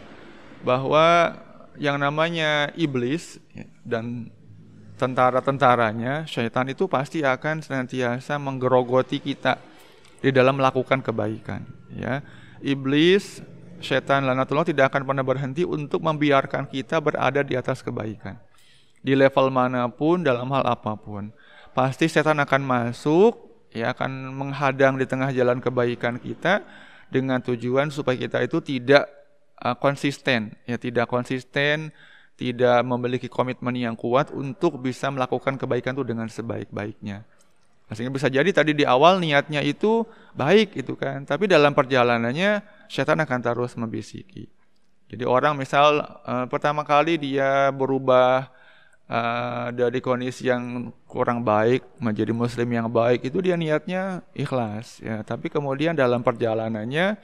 bahwa 0.66 1.38
yang 1.78 2.02
namanya 2.02 2.74
iblis 2.74 3.38
dan 3.86 4.34
tentara-tentaranya, 4.96 6.24
syaitan 6.26 6.66
itu 6.72 6.88
pasti 6.88 7.22
akan 7.22 7.60
senantiasa 7.60 8.40
menggerogoti 8.40 9.20
kita 9.20 9.60
di 10.24 10.32
dalam 10.32 10.58
melakukan 10.58 11.04
kebaikan. 11.04 11.68
Ya, 11.94 12.24
iblis, 12.64 13.44
syaitan 13.79 14.24
lanatullah 14.24 14.67
tidak 14.67 14.94
akan 14.94 15.03
pernah 15.08 15.25
berhenti 15.25 15.63
untuk 15.67 16.03
membiarkan 16.03 16.67
kita 16.70 17.00
berada 17.00 17.41
di 17.41 17.55
atas 17.55 17.82
kebaikan. 17.82 18.39
Di 19.05 19.13
level 19.13 19.53
mana 19.53 19.86
pun, 19.91 20.25
dalam 20.25 20.50
hal 20.50 20.65
apa 20.65 20.98
pun, 20.98 21.29
pasti 21.77 22.10
setan 22.10 22.41
akan 22.41 22.62
masuk, 22.65 23.38
ya 23.70 23.94
akan 23.94 24.34
menghadang 24.34 24.98
di 24.98 25.05
tengah 25.05 25.29
jalan 25.29 25.62
kebaikan 25.62 26.17
kita 26.17 26.65
dengan 27.12 27.38
tujuan 27.44 27.94
supaya 27.94 28.17
kita 28.17 28.41
itu 28.41 28.63
tidak 28.65 29.05
uh, 29.62 29.77
konsisten, 29.77 30.58
ya 30.65 30.82
tidak 30.82 31.05
konsisten 31.05 31.94
tidak 32.36 32.84
memiliki 32.84 33.32
komitmen 33.32 33.75
yang 33.75 33.96
kuat 33.96 34.32
untuk 34.32 34.79
bisa 34.84 35.08
melakukan 35.08 35.55
kebaikan 35.55 35.96
itu 35.96 36.03
dengan 36.03 36.27
sebaik-baiknya. 36.27 37.24
Nah, 37.86 37.94
sehingga 37.94 38.12
bisa 38.12 38.27
jadi 38.27 38.50
tadi 38.51 38.75
di 38.75 38.84
awal 38.84 39.24
niatnya 39.24 39.63
itu 39.63 40.03
baik 40.36 40.75
itu 40.75 41.00
kan, 41.00 41.24
tapi 41.24 41.48
dalam 41.48 41.72
perjalanannya 41.72 42.65
setan 42.88 43.22
akan 43.22 43.39
terus 43.42 43.74
membisiki. 43.77 44.50
Jadi 45.06 45.24
orang 45.24 45.54
misal 45.54 46.01
uh, 46.25 46.46
pertama 46.50 46.82
kali 46.82 47.22
dia 47.22 47.70
berubah 47.70 48.50
uh, 49.06 49.70
dari 49.70 50.01
kondisi 50.01 50.50
yang 50.50 50.89
kurang 51.06 51.46
baik 51.46 51.86
menjadi 52.01 52.34
muslim 52.34 52.70
yang 52.74 52.89
baik 52.89 53.22
itu 53.22 53.38
dia 53.42 53.54
niatnya 53.54 54.25
ikhlas 54.34 55.00
ya, 55.06 55.22
tapi 55.22 55.54
kemudian 55.54 55.94
dalam 55.94 56.25
perjalanannya 56.25 57.22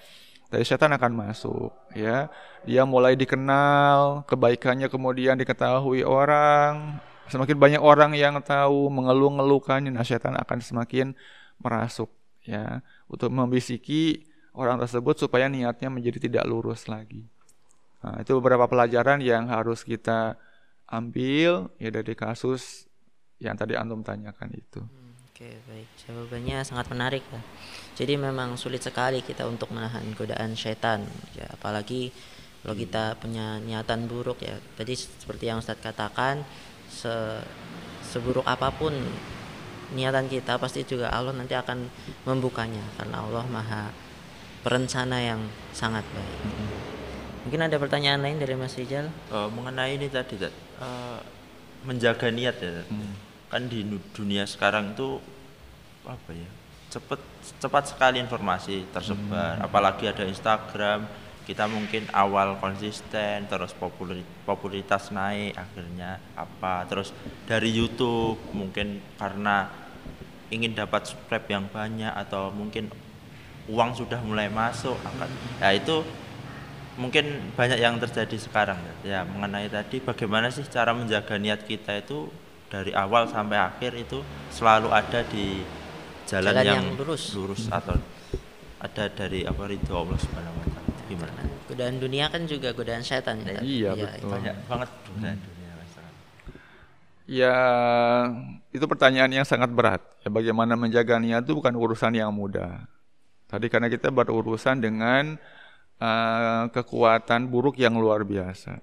dari 0.51 0.65
setan 0.67 0.93
akan 0.93 1.11
masuk 1.15 1.71
ya. 1.97 2.29
Dia 2.61 2.85
mulai 2.85 3.17
dikenal 3.17 4.29
kebaikannya 4.29 4.85
kemudian 4.91 5.39
diketahui 5.41 6.05
orang. 6.05 7.01
Semakin 7.31 7.57
banyak 7.57 7.81
orang 7.81 8.11
yang 8.13 8.37
tahu 8.43 8.91
mengeluh-ngeluhkannya 8.91 9.89
nah 9.89 10.03
setan 10.03 10.35
akan 10.35 10.59
semakin 10.59 11.15
merasuk 11.63 12.11
ya 12.43 12.83
untuk 13.07 13.31
membisiki 13.31 14.30
orang 14.55 14.79
tersebut 14.83 15.15
supaya 15.27 15.47
niatnya 15.47 15.87
menjadi 15.87 16.27
tidak 16.27 16.43
lurus 16.47 16.91
lagi. 16.91 17.23
Nah, 18.01 18.19
itu 18.19 18.33
beberapa 18.41 18.65
pelajaran 18.65 19.21
yang 19.21 19.47
harus 19.47 19.85
kita 19.85 20.35
ambil 20.91 21.71
ya 21.79 21.89
dari 21.93 22.13
kasus 22.17 22.89
yang 23.39 23.55
tadi 23.55 23.79
antum 23.79 24.03
tanyakan 24.03 24.51
itu. 24.53 24.81
Hmm, 24.83 25.13
oke 25.31 25.49
baik. 25.69 25.89
Jawabannya 26.05 26.57
sangat 26.67 26.91
menarik 26.91 27.23
ya. 27.31 27.41
Jadi 27.95 28.13
memang 28.19 28.59
sulit 28.59 28.83
sekali 28.83 29.23
kita 29.23 29.47
untuk 29.47 29.71
menahan 29.71 30.03
godaan 30.17 30.53
setan 30.57 31.07
ya. 31.37 31.47
Apalagi 31.55 32.11
kalau 32.61 32.75
kita 32.75 33.17
punya 33.17 33.57
niatan 33.63 34.05
buruk 34.05 34.43
ya. 34.43 34.57
Tadi 34.77 34.93
seperti 34.93 35.47
yang 35.49 35.63
Ustadz 35.63 35.81
katakan 35.81 36.43
se 36.91 37.41
seburuk 38.11 38.43
apa 38.43 38.75
pun 38.75 38.91
niatan 39.95 40.27
kita 40.27 40.59
pasti 40.59 40.83
juga 40.83 41.07
Allah 41.09 41.31
nanti 41.33 41.55
akan 41.55 41.87
membukanya. 42.27 42.83
Karena 42.99 43.23
Allah 43.25 43.45
maha 43.47 44.10
perencana 44.61 45.17
yang 45.21 45.41
sangat 45.73 46.05
baik. 46.13 46.39
Mungkin 47.45 47.61
ada 47.65 47.77
pertanyaan 47.81 48.21
lain 48.21 48.37
dari 48.37 48.53
Mas 48.53 48.77
Rijal? 48.77 49.09
Uh, 49.33 49.49
mengenai 49.49 49.97
ini 49.97 50.07
tadi 50.07 50.37
uh, 50.37 51.17
menjaga 51.81 52.29
niat 52.29 52.61
ya 52.61 52.85
hmm. 52.85 53.13
kan 53.49 53.65
di 53.65 53.81
dunia 54.13 54.45
sekarang 54.45 54.93
itu 54.93 55.17
apa 56.05 56.29
ya 56.29 56.49
cepat 56.93 57.21
cepat 57.57 57.83
sekali 57.89 58.21
informasi 58.21 58.85
tersebar. 58.93 59.57
Hmm. 59.57 59.65
apalagi 59.65 60.05
ada 60.05 60.21
Instagram 60.27 61.09
kita 61.41 61.65
mungkin 61.65 62.05
awal 62.13 62.61
konsisten 62.61 63.49
terus 63.49 63.73
popularitas 64.45 65.09
naik 65.09 65.57
akhirnya 65.57 66.21
apa. 66.37 66.85
Terus 66.85 67.09
dari 67.49 67.73
YouTube 67.73 68.37
mungkin 68.53 69.01
karena 69.17 69.65
ingin 70.53 70.77
dapat 70.77 71.09
subscribe 71.09 71.47
yang 71.49 71.65
banyak 71.67 72.13
atau 72.13 72.53
mungkin 72.53 72.93
uang 73.69 73.93
sudah 73.93 74.19
mulai 74.25 74.49
masuk 74.49 74.97
akan 75.01 75.29
ya 75.61 75.75
itu 75.75 76.01
mungkin 76.99 77.53
banyak 77.55 77.79
yang 77.79 77.97
terjadi 77.97 78.37
sekarang 78.37 78.77
ya 79.01 79.23
mengenai 79.23 79.71
tadi 79.71 80.03
bagaimana 80.03 80.51
sih 80.51 80.65
cara 80.67 80.91
menjaga 80.91 81.39
niat 81.39 81.63
kita 81.65 82.01
itu 82.01 82.27
dari 82.67 82.91
awal 82.95 83.27
sampai 83.27 83.57
akhir 83.59 83.95
itu 83.99 84.23
selalu 84.51 84.91
ada 84.91 85.23
di 85.27 85.63
jalan, 86.27 86.55
jalan 86.55 86.63
yang, 86.63 86.83
yang 86.83 86.99
lurus 86.99 87.35
lurus 87.35 87.67
hmm. 87.67 87.77
atau 87.79 87.95
ada 88.81 89.05
dari 89.11 89.45
apa 89.47 89.61
ridho 89.67 89.93
Allah 89.93 90.17
Subhanahu 90.19 90.55
wa 90.57 90.67
taala 90.67 90.91
gimana 91.07 91.41
godaan 91.67 91.95
dunia 91.99 92.25
kan 92.27 92.43
juga 92.47 92.75
godaan 92.75 93.03
setan 93.03 93.43
ya, 93.47 93.59
iya 93.63 93.89
ya, 93.95 94.07
betul 94.07 94.29
banyak 94.31 94.55
banget 94.67 94.89
godaan 95.07 95.37
hmm. 95.39 95.45
dunia 95.47 95.61
Ya, 97.31 97.55
itu 98.75 98.83
pertanyaan 98.91 99.31
yang 99.31 99.47
sangat 99.47 99.71
berat. 99.71 100.03
Ya, 100.19 100.27
bagaimana 100.27 100.75
menjaga 100.75 101.15
niat 101.15 101.47
itu 101.47 101.55
bukan 101.55 101.71
urusan 101.79 102.11
yang 102.11 102.27
mudah. 102.27 102.83
Tadi 103.51 103.67
karena 103.67 103.91
kita 103.91 104.07
berurusan 104.15 104.79
dengan 104.79 105.35
uh, 105.99 106.71
kekuatan 106.71 107.51
buruk 107.51 107.75
yang 107.75 107.99
luar 107.99 108.23
biasa. 108.23 108.79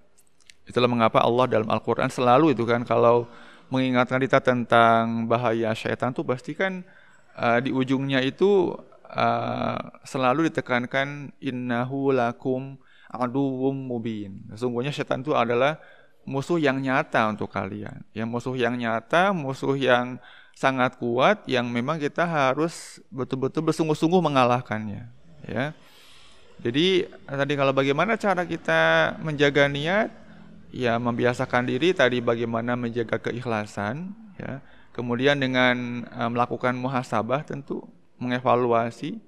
Itulah 0.68 0.92
mengapa 0.92 1.24
Allah 1.24 1.48
dalam 1.48 1.72
Al-Quran 1.72 2.12
selalu 2.12 2.52
itu 2.52 2.68
kan 2.68 2.84
kalau 2.84 3.24
mengingatkan 3.72 4.20
kita 4.20 4.44
tentang 4.44 5.24
bahaya 5.24 5.72
syaitan 5.72 6.12
itu 6.12 6.20
pasti 6.20 6.52
kan 6.52 6.84
uh, 7.40 7.56
di 7.64 7.72
ujungnya 7.72 8.20
itu 8.20 8.76
uh, 9.08 9.80
selalu 10.04 10.52
ditekankan 10.52 11.32
innahu 11.40 12.12
lakum 12.12 12.76
aduwwum 13.08 13.72
mubin. 13.72 14.44
Sesungguhnya 14.52 14.92
setan 14.92 15.24
itu 15.24 15.32
adalah 15.32 15.80
musuh 16.28 16.60
yang 16.60 16.76
nyata 16.84 17.32
untuk 17.32 17.48
kalian. 17.48 18.04
Ya 18.12 18.28
musuh 18.28 18.52
yang 18.52 18.76
nyata, 18.76 19.32
musuh 19.32 19.72
yang 19.80 20.20
sangat 20.58 20.98
kuat 20.98 21.46
yang 21.46 21.70
memang 21.70 22.02
kita 22.02 22.26
harus 22.26 22.98
betul-betul 23.14 23.62
bersungguh-sungguh 23.70 24.18
mengalahkannya, 24.18 25.06
ya. 25.46 25.70
Jadi 26.58 27.06
tadi 27.22 27.52
kalau 27.54 27.70
bagaimana 27.70 28.18
cara 28.18 28.42
kita 28.42 29.14
menjaga 29.22 29.70
niat, 29.70 30.10
ya 30.74 30.98
membiasakan 30.98 31.70
diri 31.70 31.94
tadi 31.94 32.18
bagaimana 32.18 32.74
menjaga 32.74 33.22
keikhlasan, 33.30 34.10
ya 34.34 34.58
Kemudian 34.98 35.38
dengan 35.38 36.02
uh, 36.10 36.26
melakukan 36.26 36.74
muhasabah 36.74 37.46
tentu 37.46 37.86
mengevaluasi. 38.18 39.22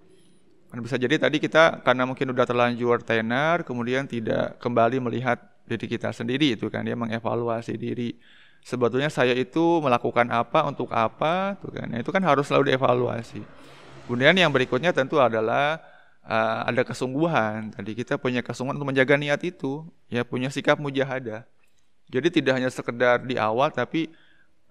Bisa 0.83 0.99
jadi 0.99 1.15
tadi 1.15 1.39
kita 1.39 1.87
karena 1.87 2.11
mungkin 2.11 2.35
sudah 2.35 2.43
terlanjur 2.43 3.07
tenar, 3.07 3.63
kemudian 3.63 4.03
tidak 4.11 4.59
kembali 4.59 4.99
melihat 4.99 5.39
diri 5.71 5.87
kita 5.87 6.11
sendiri 6.11 6.59
itu 6.59 6.67
kan 6.67 6.83
dia 6.83 6.99
mengevaluasi 6.99 7.79
diri. 7.79 8.19
Sebetulnya 8.61 9.09
saya 9.09 9.33
itu 9.33 9.81
melakukan 9.81 10.29
apa 10.31 10.69
untuk 10.69 10.93
apa, 10.93 11.57
tuh 11.59 11.73
kan. 11.73 11.89
Itu 11.97 12.13
kan 12.13 12.23
harus 12.23 12.47
selalu 12.47 12.75
dievaluasi. 12.75 13.43
Kemudian 14.05 14.37
yang 14.37 14.51
berikutnya 14.51 14.91
tentu 14.91 15.23
adalah 15.23 15.81
uh, 16.27 16.67
ada 16.69 16.83
kesungguhan. 16.85 17.73
Tadi 17.73 17.95
kita 17.97 18.21
punya 18.21 18.45
kesungguhan 18.45 18.77
untuk 18.77 18.91
menjaga 18.91 19.17
niat 19.17 19.41
itu, 19.47 19.87
ya 20.13 20.27
punya 20.27 20.53
sikap 20.53 20.77
mujahadah. 20.77 21.47
Jadi 22.11 22.29
tidak 22.43 22.59
hanya 22.59 22.71
sekedar 22.71 23.23
di 23.23 23.39
awal, 23.39 23.71
tapi 23.71 24.11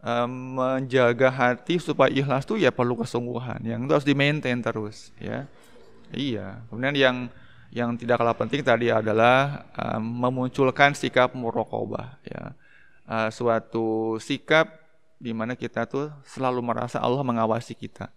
um, 0.04 0.60
menjaga 0.60 1.32
hati 1.32 1.80
supaya 1.80 2.12
ikhlas 2.12 2.44
itu 2.44 2.60
ya 2.60 2.68
perlu 2.68 3.00
kesungguhan. 3.00 3.64
Yang 3.64 3.80
itu 3.88 3.94
harus 3.96 4.08
di 4.08 4.16
maintain 4.16 4.60
terus, 4.60 5.16
ya. 5.18 5.48
Iya. 6.12 6.60
Kemudian 6.68 6.96
yang 7.00 7.18
yang 7.70 7.94
tidak 7.96 8.20
kalah 8.20 8.36
penting 8.36 8.60
tadi 8.60 8.92
adalah 8.92 9.66
um, 9.78 10.04
memunculkan 10.04 10.92
sikap 10.92 11.32
murokobah, 11.32 12.20
ya. 12.28 12.52
Uh, 13.10 13.34
suatu 13.34 14.22
sikap 14.22 14.70
di 15.18 15.34
mana 15.34 15.58
kita 15.58 15.90
tuh 15.90 16.14
selalu 16.30 16.62
merasa 16.62 17.02
Allah 17.02 17.26
mengawasi 17.26 17.74
kita 17.74 18.14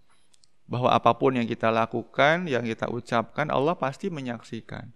bahwa 0.63 0.89
apa 0.89 1.11
pun 1.13 1.35
yang 1.35 1.43
kita 1.45 1.67
lakukan, 1.67 2.47
yang 2.47 2.63
kita 2.63 2.87
ucapkan, 2.87 3.51
Allah 3.51 3.75
pasti 3.75 4.07
menyaksikan. 4.07 4.89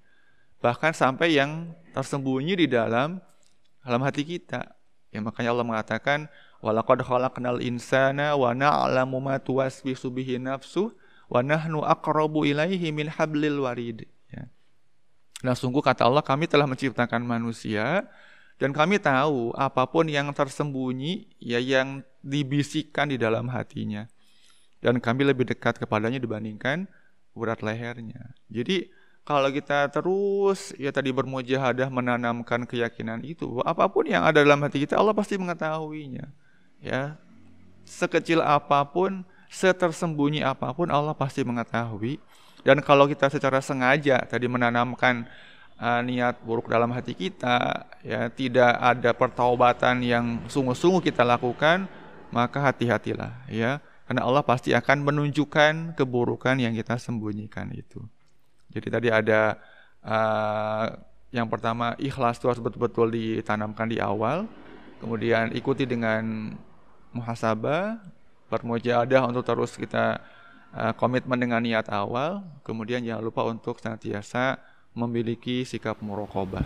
Bahkan 0.64 0.96
sampai 0.96 1.38
yang 1.38 1.76
tersembunyi 1.94 2.66
di 2.66 2.68
dalam 2.72 3.22
dalam 3.84 4.02
hati 4.02 4.26
kita. 4.26 4.74
Ya 5.14 5.20
makanya 5.22 5.54
Allah 5.54 5.68
mengatakan 5.68 6.28
walaqad 6.60 7.06
khalaqnal 7.06 7.62
insana 7.62 8.34
wa 8.34 8.52
na'lamu 8.52 9.22
ma 9.22 9.38
tuwaswisu 9.38 10.10
bihi 10.10 10.42
nafsu 10.42 10.92
wa 11.30 11.46
nahnu 11.46 11.86
aqrabu 11.86 12.48
ilaihi 12.48 12.90
min 12.90 13.12
hablil 13.12 13.64
warid. 13.64 14.10
Ya. 14.34 14.50
Nah 15.46 15.54
sungguh 15.54 15.84
kata 15.84 16.10
Allah 16.10 16.26
kami 16.26 16.50
telah 16.50 16.66
menciptakan 16.66 17.22
manusia 17.22 18.08
dan 18.58 18.74
kami 18.74 18.98
tahu 18.98 19.54
apa 19.54 19.86
pun 19.86 20.10
yang 20.10 20.34
tersembunyi 20.34 21.30
ya 21.38 21.62
yang 21.62 22.02
dibisikkan 22.26 23.10
di 23.10 23.18
dalam 23.18 23.50
hatinya 23.54 24.10
dan 24.82 25.02
kami 25.02 25.26
lebih 25.26 25.50
dekat 25.50 25.82
kepadanya 25.82 26.22
dibandingkan 26.22 26.86
urat 27.38 27.62
lehernya. 27.62 28.34
Jadi 28.50 28.90
kalau 29.28 29.52
kita 29.52 29.92
terus 29.92 30.72
ya 30.80 30.90
tadi 30.90 31.12
bermujahadah 31.12 31.92
menanamkan 31.92 32.64
keyakinan 32.64 33.22
itu, 33.28 33.60
apa 33.68 33.86
pun 33.92 34.08
yang 34.08 34.24
ada 34.24 34.40
dalam 34.40 34.64
hati 34.64 34.88
kita 34.88 34.96
Allah 34.96 35.12
pasti 35.12 35.36
mengetahuinya. 35.36 36.32
Ya. 36.80 37.20
Sekecil 37.84 38.40
apa 38.40 38.84
pun, 38.88 39.28
setersembunyi 39.52 40.44
apa 40.44 40.72
pun 40.72 40.88
Allah 40.88 41.12
pasti 41.12 41.44
mengetahui. 41.44 42.20
Dan 42.64 42.84
kalau 42.84 43.08
kita 43.08 43.32
secara 43.32 43.60
sengaja 43.64 44.24
tadi 44.28 44.48
menanamkan 44.48 45.28
uh, 45.80 46.02
niat 46.04 46.42
buruk 46.44 46.70
dalam 46.70 46.92
hati 46.94 47.14
kita, 47.14 47.88
ya 48.06 48.30
tidak 48.34 48.74
ada 48.78 49.12
pertaubatan 49.14 50.02
yang 50.04 50.26
sungguh-sungguh 50.50 51.02
kita 51.06 51.26
lakukan, 51.26 51.90
maka 52.34 52.60
hati-hatilah 52.60 53.48
ya 53.48 53.80
karena 54.08 54.24
Allah 54.24 54.40
pasti 54.40 54.72
akan 54.72 55.04
menunjukkan 55.04 56.00
keburukan 56.00 56.56
yang 56.56 56.72
kita 56.72 56.96
sembunyikan 56.96 57.68
itu. 57.76 58.00
Jadi 58.72 58.88
tadi 58.88 59.08
ada 59.12 59.60
uh, 60.00 60.88
yang 61.36 61.52
pertama 61.52 61.92
ikhlas 62.00 62.40
itu 62.40 62.48
harus 62.48 62.64
betul-betul 62.64 63.12
ditanamkan 63.12 63.92
di 63.92 64.00
awal. 64.00 64.48
Kemudian 65.04 65.52
ikuti 65.52 65.84
dengan 65.84 66.56
muhasabah, 67.12 68.00
bermujahadah 68.48 69.28
untuk 69.28 69.44
terus 69.44 69.76
kita 69.76 70.24
uh, 70.72 70.96
komitmen 70.96 71.44
dengan 71.44 71.60
niat 71.60 71.92
awal. 71.92 72.48
Kemudian 72.64 73.04
jangan 73.04 73.28
lupa 73.28 73.44
untuk 73.44 73.76
senantiasa 73.84 74.56
memiliki 74.98 75.62
sikap 75.62 76.02
murokobah. 76.02 76.66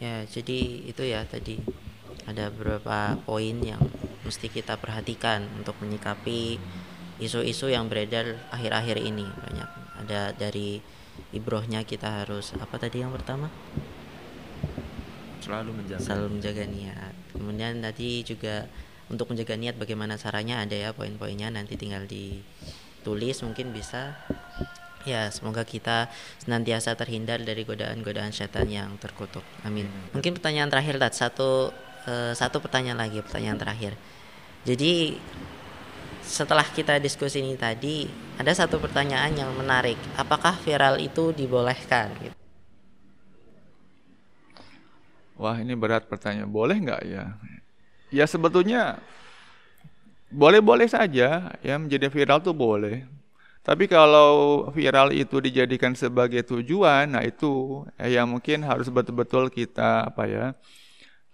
Ya, 0.00 0.24
jadi 0.24 0.88
itu 0.88 1.04
ya 1.04 1.28
tadi. 1.28 1.60
Ada 2.24 2.48
beberapa 2.50 3.20
poin 3.22 3.60
yang 3.60 3.78
mesti 4.24 4.48
kita 4.48 4.80
perhatikan 4.80 5.46
untuk 5.60 5.76
menyikapi 5.78 6.58
isu-isu 7.20 7.68
yang 7.68 7.86
beredar 7.92 8.40
akhir-akhir 8.48 8.96
ini. 8.98 9.28
Banyak. 9.28 9.68
Ada 10.04 10.32
dari 10.32 10.80
ibrohnya 11.36 11.84
kita 11.84 12.24
harus 12.24 12.56
apa 12.56 12.80
tadi 12.80 13.04
yang 13.04 13.12
pertama? 13.12 13.52
Selalu 15.44 15.70
menjaga. 15.84 16.02
Selalu 16.02 16.26
menjaga 16.40 16.64
niat. 16.64 17.14
Kemudian 17.36 17.78
tadi 17.84 18.24
juga 18.26 18.66
untuk 19.06 19.30
menjaga 19.30 19.54
niat 19.54 19.76
bagaimana 19.78 20.18
caranya 20.18 20.64
ada 20.64 20.74
ya 20.74 20.90
poin-poinnya. 20.90 21.52
Nanti 21.52 21.78
tinggal 21.78 22.10
ditulis 22.10 23.38
mungkin 23.46 23.70
bisa 23.70 24.18
ya 25.06 25.30
semoga 25.30 25.62
kita 25.62 26.10
senantiasa 26.42 26.98
terhindar 26.98 27.40
dari 27.40 27.62
godaan-godaan 27.62 28.34
setan 28.34 28.66
yang 28.66 28.98
terkutuk 28.98 29.46
amin 29.62 29.86
mungkin 30.10 30.34
pertanyaan 30.34 30.68
terakhir 30.68 30.98
Tat 30.98 31.14
satu 31.14 31.70
uh, 32.10 32.32
satu 32.34 32.58
pertanyaan 32.58 32.98
lagi 32.98 33.22
pertanyaan 33.22 33.56
terakhir 33.56 33.94
jadi 34.66 35.14
setelah 36.26 36.66
kita 36.66 36.98
diskusi 36.98 37.38
ini 37.38 37.54
tadi 37.54 38.10
ada 38.36 38.50
satu 38.50 38.82
pertanyaan 38.82 39.30
yang 39.32 39.50
menarik. 39.54 39.94
Apakah 40.18 40.58
viral 40.58 40.98
itu 40.98 41.30
dibolehkan? 41.30 42.10
Wah 45.38 45.56
ini 45.62 45.78
berat 45.78 46.10
pertanyaan. 46.10 46.50
Boleh 46.50 46.76
nggak 46.82 47.02
ya? 47.06 47.24
Ya 48.10 48.26
sebetulnya 48.26 48.98
boleh-boleh 50.34 50.90
saja 50.90 51.54
ya 51.62 51.74
menjadi 51.78 52.10
viral 52.10 52.42
tuh 52.42 52.52
boleh. 52.52 53.06
Tapi 53.66 53.90
kalau 53.90 54.70
viral 54.70 55.10
itu 55.10 55.42
dijadikan 55.42 55.98
sebagai 55.98 56.46
tujuan, 56.46 57.10
nah 57.10 57.26
itu 57.26 57.82
ya 57.98 58.22
mungkin 58.22 58.62
harus 58.62 58.86
betul-betul 58.86 59.50
kita 59.50 60.06
apa 60.06 60.22
ya 60.30 60.46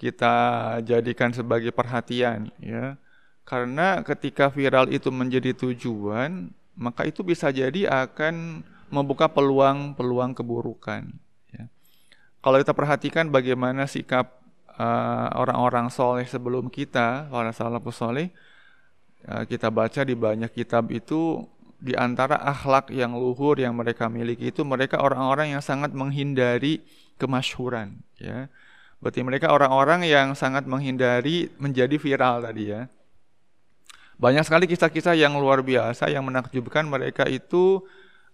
kita 0.01 0.35
jadikan 0.81 1.31
sebagai 1.37 1.71
perhatian 1.77 2.49
ya 2.57 2.97
karena 3.43 4.01
ketika 4.07 4.49
viral 4.49 4.89
itu 4.89 5.11
menjadi 5.11 5.53
tujuan, 5.53 6.55
maka 6.79 7.05
itu 7.07 7.27
bisa 7.27 7.51
jadi 7.51 7.91
akan 7.91 8.63
membuka 8.89 9.27
peluang-peluang 9.27 10.33
keburukan. 10.39 11.11
Ya. 11.51 11.67
Kalau 12.39 12.57
kita 12.63 12.73
perhatikan 12.73 13.29
bagaimana 13.35 13.91
sikap 13.91 14.41
uh, 14.79 15.29
orang-orang 15.35 15.91
soleh 15.91 16.25
sebelum 16.25 16.71
kita, 16.71 17.29
para 17.29 17.51
salafus 17.51 17.99
soleh, 17.99 18.31
uh, 19.27 19.43
kita 19.43 19.69
baca 19.75 20.07
di 20.07 20.15
banyak 20.15 20.53
kitab 20.55 20.89
itu 20.95 21.43
di 21.83 21.99
antara 21.99 22.39
akhlak 22.39 22.95
yang 22.95 23.19
luhur 23.19 23.59
yang 23.59 23.75
mereka 23.75 24.07
miliki 24.07 24.55
itu 24.55 24.63
mereka 24.63 25.03
orang-orang 25.03 25.59
yang 25.59 25.63
sangat 25.63 25.91
menghindari 25.91 26.79
kemasyhuran 27.19 27.99
ya. 28.23 28.47
Berarti 29.03 29.21
mereka 29.27 29.51
orang-orang 29.51 30.07
yang 30.07 30.39
sangat 30.39 30.63
menghindari 30.63 31.51
menjadi 31.59 31.99
viral 31.99 32.47
tadi 32.47 32.71
ya. 32.71 32.87
Banyak 34.15 34.47
sekali 34.47 34.71
kisah-kisah 34.71 35.19
yang 35.19 35.35
luar 35.43 35.67
biasa 35.67 36.07
yang 36.07 36.23
menakjubkan 36.23 36.87
mereka 36.87 37.27
itu 37.27 37.83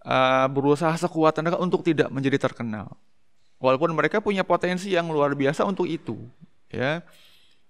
uh, 0.05 0.45
berusaha 0.53 0.93
sekuat 1.01 1.41
tenaga 1.41 1.57
untuk 1.57 1.81
tidak 1.81 2.13
menjadi 2.13 2.37
terkenal. 2.37 2.93
Walaupun 3.57 3.97
mereka 3.97 4.21
punya 4.21 4.45
potensi 4.45 4.93
yang 4.93 5.09
luar 5.09 5.33
biasa 5.33 5.65
untuk 5.65 5.89
itu, 5.89 6.21
ya. 6.69 7.01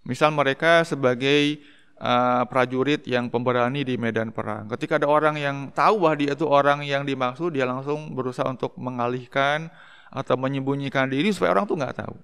Misal 0.03 0.35
mereka 0.35 0.83
sebagai 0.83 1.63
uh, 1.99 2.43
prajurit 2.47 3.05
yang 3.05 3.29
pemberani 3.29 3.85
di 3.85 3.95
medan 3.99 4.31
perang. 4.31 4.67
Ketika 4.73 4.97
ada 4.97 5.07
orang 5.11 5.37
yang 5.39 5.57
tahu 5.71 6.03
bahwa 6.03 6.17
dia 6.19 6.33
itu 6.35 6.47
orang 6.49 6.83
yang 6.87 7.03
dimaksud, 7.05 7.55
dia 7.55 7.69
langsung 7.69 8.15
berusaha 8.15 8.47
untuk 8.49 8.75
mengalihkan 8.79 9.71
atau 10.09 10.35
menyembunyikan 10.41 11.11
diri 11.11 11.35
supaya 11.35 11.53
orang 11.59 11.69
tuh 11.69 11.77
nggak 11.77 11.97
tahu. 12.01 12.17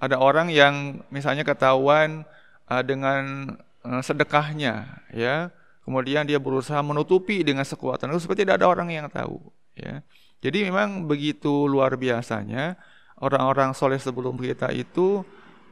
Ada 0.00 0.16
orang 0.16 0.48
yang 0.48 1.04
misalnya 1.12 1.44
ketahuan 1.44 2.24
uh, 2.70 2.80
dengan 2.80 3.52
Eh, 3.80 4.02
sedekahnya 4.04 5.00
ya 5.08 5.48
kemudian 5.88 6.28
dia 6.28 6.36
berusaha 6.36 6.84
menutupi 6.84 7.40
dengan 7.40 7.64
sekuatan 7.64 8.12
itu 8.12 8.28
supaya 8.28 8.44
tidak 8.44 8.60
ada 8.60 8.68
orang 8.68 8.92
yang 8.92 9.08
tahu 9.08 9.40
ya 9.72 10.04
jadi 10.44 10.68
memang 10.68 11.08
begitu 11.08 11.64
luar 11.64 11.96
biasanya 11.96 12.76
orang-orang 13.24 13.72
soleh 13.72 13.96
sebelum 13.96 14.36
kita 14.36 14.68
itu 14.76 15.24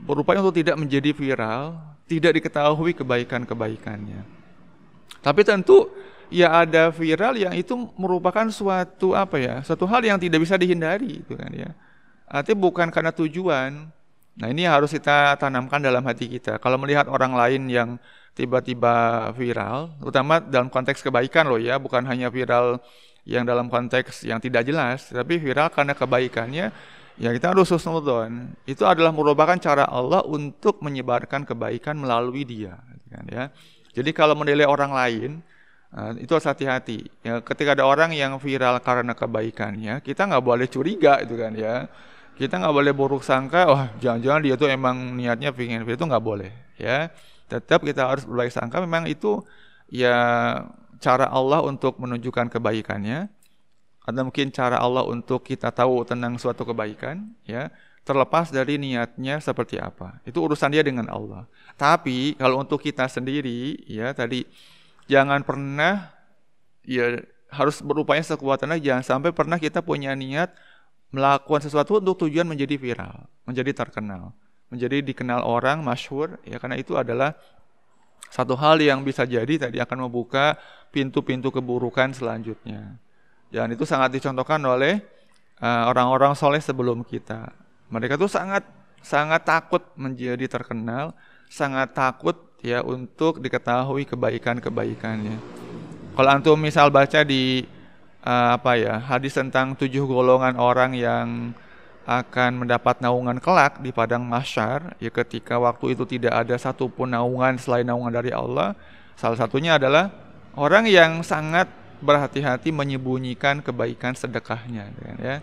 berupaya 0.03 0.39
untuk 0.43 0.59
tidak 0.59 0.79
menjadi 0.79 1.11
viral 1.11 1.79
tidak 2.09 2.41
diketahui 2.41 2.97
kebaikan-kebaikannya. 2.97 4.25
Tapi 5.21 5.41
tentu 5.45 5.93
ya 6.33 6.65
ada 6.65 6.89
viral 6.89 7.37
yang 7.37 7.53
itu 7.53 7.77
merupakan 8.01 8.49
suatu 8.49 9.13
apa 9.13 9.37
ya 9.37 9.55
suatu 9.61 9.85
hal 9.89 10.05
yang 10.05 10.17
tidak 10.17 10.41
bisa 10.41 10.57
dihindari 10.57 11.21
itu 11.21 11.37
kan 11.37 11.53
ya. 11.53 11.71
Artinya 12.29 12.59
bukan 12.65 12.89
karena 12.89 13.13
tujuan. 13.13 13.93
Nah 14.39 14.49
ini 14.49 14.65
harus 14.65 14.95
kita 14.95 15.37
tanamkan 15.37 15.83
dalam 15.83 16.01
hati 16.07 16.31
kita. 16.31 16.57
Kalau 16.63 16.79
melihat 16.79 17.11
orang 17.11 17.35
lain 17.35 17.67
yang 17.69 17.89
tiba-tiba 18.39 19.29
viral, 19.35 19.99
utama 19.99 20.39
dalam 20.39 20.71
konteks 20.71 21.03
kebaikan 21.03 21.51
loh 21.51 21.59
ya, 21.59 21.75
bukan 21.83 22.07
hanya 22.07 22.31
viral 22.31 22.79
yang 23.27 23.43
dalam 23.43 23.67
konteks 23.67 24.23
yang 24.23 24.39
tidak 24.39 24.63
jelas, 24.63 25.11
tapi 25.11 25.43
viral 25.43 25.75
karena 25.75 25.91
kebaikannya, 25.99 26.71
ya 27.18 27.35
kita 27.35 27.52
harus 27.52 27.68
husnudon. 27.68 28.54
Itu 28.64 28.87
adalah 28.87 29.12
merupakan 29.12 29.59
cara 29.59 29.85
Allah 29.87 30.22
untuk 30.24 30.81
menyebarkan 30.81 31.44
kebaikan 31.44 31.98
melalui 31.98 32.46
dia. 32.46 32.78
Kan, 33.11 33.24
ya. 33.28 33.50
Jadi 33.92 34.11
kalau 34.14 34.38
menilai 34.38 34.64
orang 34.64 34.92
lain, 34.94 35.33
Nah, 35.88 36.12
itu 36.20 36.28
harus 36.37 36.44
hati-hati. 36.44 37.09
Ya, 37.24 37.40
ketika 37.40 37.72
ada 37.72 37.88
orang 37.88 38.12
yang 38.12 38.37
viral 38.37 38.76
karena 38.85 39.16
kebaikannya, 39.16 40.04
kita 40.04 40.28
nggak 40.28 40.44
boleh 40.44 40.68
curiga 40.68 41.16
itu 41.24 41.33
kan 41.33 41.57
ya 41.57 41.88
kita 42.38 42.54
nggak 42.62 42.74
boleh 42.78 42.92
buruk 42.94 43.26
sangka 43.26 43.66
wah 43.66 43.85
jangan-jangan 43.98 44.40
dia 44.46 44.54
tuh 44.54 44.70
emang 44.70 45.18
niatnya 45.18 45.50
pengen 45.50 45.83
itu 45.83 46.04
nggak 46.07 46.22
boleh 46.22 46.54
ya 46.78 47.11
tetap 47.50 47.83
kita 47.83 48.07
harus 48.07 48.22
berbaik 48.22 48.54
sangka 48.54 48.78
memang 48.78 49.11
itu 49.11 49.42
ya 49.90 50.14
cara 51.02 51.26
Allah 51.26 51.66
untuk 51.66 51.98
menunjukkan 51.98 52.46
kebaikannya 52.54 53.26
atau 54.09 54.25
mungkin 54.25 54.49
cara 54.49 54.81
Allah 54.81 55.05
untuk 55.05 55.44
kita 55.44 55.68
tahu 55.68 56.01
tentang 56.09 56.40
suatu 56.40 56.64
kebaikan 56.64 57.29
ya 57.44 57.68
terlepas 58.09 58.49
dari 58.49 58.81
niatnya 58.81 59.37
seperti 59.37 59.77
apa. 59.77 60.25
Itu 60.25 60.40
urusan 60.49 60.73
dia 60.73 60.81
dengan 60.81 61.12
Allah. 61.12 61.44
Tapi 61.77 62.40
kalau 62.40 62.64
untuk 62.64 62.81
kita 62.81 63.05
sendiri 63.05 63.77
ya 63.85 64.16
tadi 64.16 64.49
jangan 65.12 65.44
pernah 65.44 66.09
ya 66.88 67.21
harus 67.53 67.85
berupaya 67.85 68.25
sekuat 68.25 68.64
tenaga. 68.64 68.81
Jangan 68.81 69.05
sampai 69.05 69.31
pernah 69.37 69.61
kita 69.61 69.85
punya 69.85 70.16
niat 70.16 70.57
melakukan 71.12 71.68
sesuatu 71.68 72.01
untuk 72.01 72.25
tujuan 72.25 72.49
menjadi 72.49 72.81
viral 72.81 73.29
menjadi 73.49 73.73
terkenal 73.73 74.37
menjadi 74.68 75.01
dikenal 75.01 75.40
orang 75.40 75.81
masyhur 75.81 76.37
ya 76.44 76.61
karena 76.61 76.77
itu 76.77 76.92
adalah 76.97 77.33
satu 78.29 78.53
hal 78.61 78.77
yang 78.85 79.01
bisa 79.01 79.25
jadi 79.25 79.57
tadi 79.57 79.81
akan 79.81 80.05
membuka 80.09 80.61
pintu-pintu 80.92 81.49
keburukan 81.49 82.12
selanjutnya. 82.12 83.01
Dan 83.49 83.73
itu 83.73 83.89
sangat 83.89 84.13
dicontohkan 84.13 84.61
oleh 84.61 85.01
uh, 85.63 85.89
orang-orang 85.89 86.37
soleh 86.37 86.61
sebelum 86.61 87.01
kita. 87.05 87.49
Mereka 87.89 88.21
tuh 88.21 88.29
sangat 88.29 88.65
sangat 89.01 89.47
takut 89.47 89.81
menjadi 89.97 90.45
terkenal, 90.51 91.17
sangat 91.49 91.97
takut 91.97 92.37
ya 92.61 92.85
untuk 92.85 93.41
diketahui 93.41 94.05
kebaikan-kebaikannya. 94.05 95.39
Kalau 96.19 96.31
antum 96.35 96.59
misal 96.59 96.91
baca 96.91 97.23
di 97.23 97.65
uh, 98.27 98.59
apa 98.59 98.75
ya 98.75 98.99
hadis 98.99 99.39
tentang 99.39 99.79
tujuh 99.79 100.05
golongan 100.05 100.59
orang 100.59 100.93
yang 100.99 101.55
akan 102.09 102.65
mendapat 102.65 103.05
naungan 103.05 103.37
kelak 103.37 103.85
di 103.85 103.93
padang 103.93 104.25
masyar 104.25 104.97
ya 104.97 105.13
ketika 105.13 105.61
waktu 105.61 105.93
itu 105.93 106.09
tidak 106.09 106.41
ada 106.41 106.57
satupun 106.57 107.13
naungan 107.13 107.61
selain 107.61 107.85
naungan 107.85 108.09
dari 108.09 108.33
Allah 108.33 108.73
salah 109.13 109.37
satunya 109.37 109.77
adalah 109.77 110.09
orang 110.57 110.89
yang 110.89 111.21
sangat 111.21 111.69
berhati-hati 111.99 112.71
menyembunyikan 112.71 113.61
kebaikan 113.61 114.15
sedekahnya 114.15 114.91
ya 115.19 115.43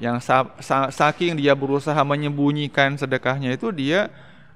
yang 0.00 0.16
sa 0.18 0.48
sa 0.64 0.88
saking 0.88 1.36
dia 1.36 1.52
berusaha 1.52 1.98
menyembunyikan 2.02 2.96
sedekahnya 2.96 3.54
itu 3.54 3.68
dia 3.70 4.08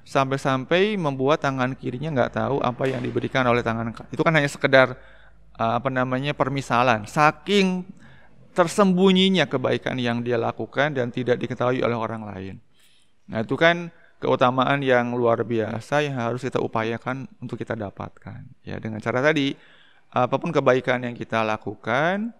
sampai-sampai 0.04 0.96
membuat 0.96 1.44
tangan 1.44 1.76
kirinya 1.76 2.12
nggak 2.12 2.32
tahu 2.36 2.56
apa 2.60 2.84
yang 2.88 3.00
diberikan 3.00 3.44
oleh 3.44 3.60
tangan 3.60 3.92
itu 4.08 4.20
kan 4.24 4.32
hanya 4.32 4.48
sekedar 4.48 4.96
uh, 5.60 5.72
apa 5.78 5.88
namanya 5.92 6.32
permisalan 6.32 7.04
saking 7.04 7.84
tersembunyinya 8.54 9.50
kebaikan 9.50 9.98
yang 9.98 10.22
dia 10.22 10.38
lakukan 10.38 10.94
dan 10.94 11.10
tidak 11.10 11.42
diketahui 11.42 11.82
oleh 11.82 11.98
orang 11.98 12.22
lain. 12.22 12.54
Nah, 13.26 13.42
itu 13.42 13.58
kan 13.58 13.90
keutamaan 14.22 14.80
yang 14.80 15.10
luar 15.12 15.42
biasa 15.42 16.06
yang 16.06 16.16
harus 16.16 16.46
kita 16.46 16.62
upayakan 16.62 17.26
untuk 17.42 17.58
kita 17.58 17.74
dapatkan. 17.74 18.46
Ya, 18.62 18.78
dengan 18.78 19.02
cara 19.02 19.18
tadi 19.20 19.58
apa 20.14 20.38
pun 20.38 20.54
kebaikan 20.54 21.02
yang 21.02 21.18
kita 21.18 21.42
lakukan 21.42 22.30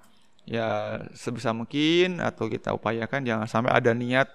ya 0.47 1.01
sebisa 1.11 1.51
mungkin 1.51 2.23
atau 2.23 2.47
kita 2.47 2.71
upayakan 2.71 3.27
jangan 3.27 3.49
sampai 3.51 3.75
ada 3.75 3.91
niat 3.91 4.31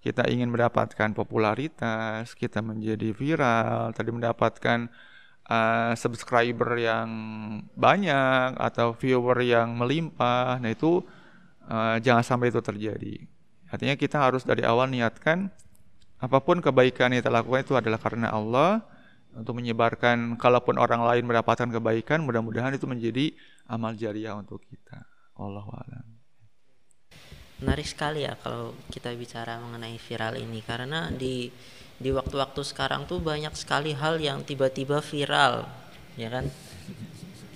kita 0.00 0.24
ingin 0.32 0.48
mendapatkan 0.48 1.12
popularitas, 1.12 2.32
kita 2.32 2.64
menjadi 2.64 3.12
viral, 3.12 3.92
tadi 3.92 4.08
mendapatkan 4.08 4.88
uh, 5.44 5.92
subscriber 5.92 6.72
yang 6.80 7.08
banyak 7.76 8.56
atau 8.56 8.96
viewer 8.96 9.36
yang 9.44 9.76
melimpah. 9.76 10.56
Nah, 10.56 10.72
itu 10.72 11.04
uh, 11.68 12.00
jangan 12.00 12.24
sampai 12.24 12.48
itu 12.48 12.64
terjadi. 12.64 13.28
Artinya 13.68 13.94
kita 14.00 14.16
harus 14.18 14.42
dari 14.42 14.64
awal 14.64 14.88
niatkan 14.88 15.52
apa 16.20 16.36
pun 16.40 16.64
kebaikan 16.64 17.12
yang 17.12 17.20
kita 17.20 17.32
lakukan 17.32 17.60
itu 17.64 17.74
adalah 17.76 18.00
karena 18.00 18.28
Allah 18.32 18.84
untuk 19.36 19.58
menyebarkan 19.58 20.34
kalaupun 20.36 20.76
orang 20.78 21.06
lain 21.06 21.24
mendapatkan 21.26 21.70
kebaikan 21.70 22.22
mudah-mudahan 22.26 22.74
itu 22.74 22.86
menjadi 22.86 23.34
amal 23.70 23.94
jariah 23.94 24.34
untuk 24.34 24.62
kita. 24.66 25.06
Allah 25.38 25.64
alam. 25.64 26.06
Menarik 27.60 27.86
sekali 27.86 28.24
ya 28.24 28.34
kalau 28.40 28.72
kita 28.88 29.12
bicara 29.14 29.60
mengenai 29.60 30.00
viral 30.00 30.40
ini 30.40 30.64
karena 30.64 31.12
di 31.12 31.52
di 32.00 32.08
waktu-waktu 32.08 32.64
sekarang 32.64 33.04
tuh 33.04 33.20
banyak 33.20 33.52
sekali 33.52 33.92
hal 33.92 34.16
yang 34.16 34.40
tiba-tiba 34.40 35.04
viral, 35.04 35.68
ya 36.16 36.32
kan? 36.32 36.48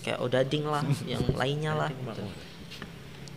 Kayak 0.04 0.20
odading 0.20 0.68
lah, 0.68 0.84
yang 1.08 1.24
lainnya 1.32 1.72
lah. 1.72 1.88
Gitu 1.88 2.28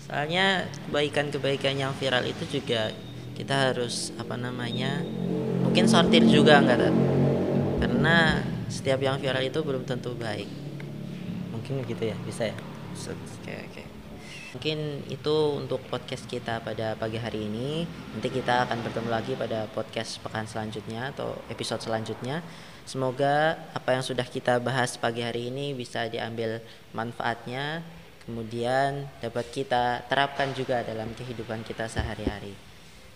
soalnya 0.08 0.64
kebaikan-kebaikan 0.88 1.76
yang 1.76 1.92
viral 2.00 2.24
itu 2.24 2.48
juga 2.48 2.96
kita 3.36 3.70
harus 3.70 4.16
apa 4.16 4.40
namanya 4.40 5.04
mungkin 5.68 5.84
sortir 5.84 6.24
juga 6.24 6.64
enggak 6.64 6.80
karena 7.78 8.42
setiap 8.68 9.00
yang 9.00 9.22
viral 9.22 9.46
itu 9.46 9.60
belum 9.62 9.86
tentu 9.86 10.18
baik. 10.18 10.50
Mungkin 11.54 11.86
gitu 11.86 12.04
ya 12.10 12.18
bisa 12.26 12.50
ya? 12.50 12.58
Oke 12.98 13.54
oke. 13.54 13.84
Mungkin 14.58 15.06
itu 15.12 15.36
untuk 15.54 15.84
podcast 15.86 16.26
kita 16.26 16.64
pada 16.66 16.98
pagi 16.98 17.22
hari 17.22 17.46
ini. 17.46 17.86
Nanti 18.18 18.34
kita 18.34 18.66
akan 18.66 18.82
bertemu 18.82 19.10
lagi 19.14 19.34
pada 19.38 19.70
podcast 19.70 20.18
pekan 20.26 20.50
selanjutnya 20.50 21.14
atau 21.14 21.38
episode 21.54 21.86
selanjutnya. 21.86 22.42
Semoga 22.88 23.60
apa 23.76 23.94
yang 23.94 24.02
sudah 24.02 24.26
kita 24.26 24.58
bahas 24.64 24.96
pagi 24.98 25.22
hari 25.22 25.54
ini 25.54 25.76
bisa 25.76 26.08
diambil 26.08 26.64
manfaatnya 26.96 27.84
kemudian 28.28 29.08
dapat 29.24 29.48
kita 29.56 30.04
terapkan 30.12 30.52
juga 30.52 30.84
dalam 30.84 31.12
kehidupan 31.16 31.64
kita 31.64 31.88
sehari-hari. 31.88 32.67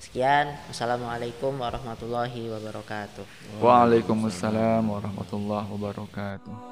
Sekian, 0.02 0.58
Assalamualaikum 0.66 1.62
warahmatullahi 1.62 2.50
wabarakatuh. 2.50 3.22
Waalaikumsalam 3.62 4.82
warahmatullahi 4.82 5.70
wabarakatuh. 5.70 6.71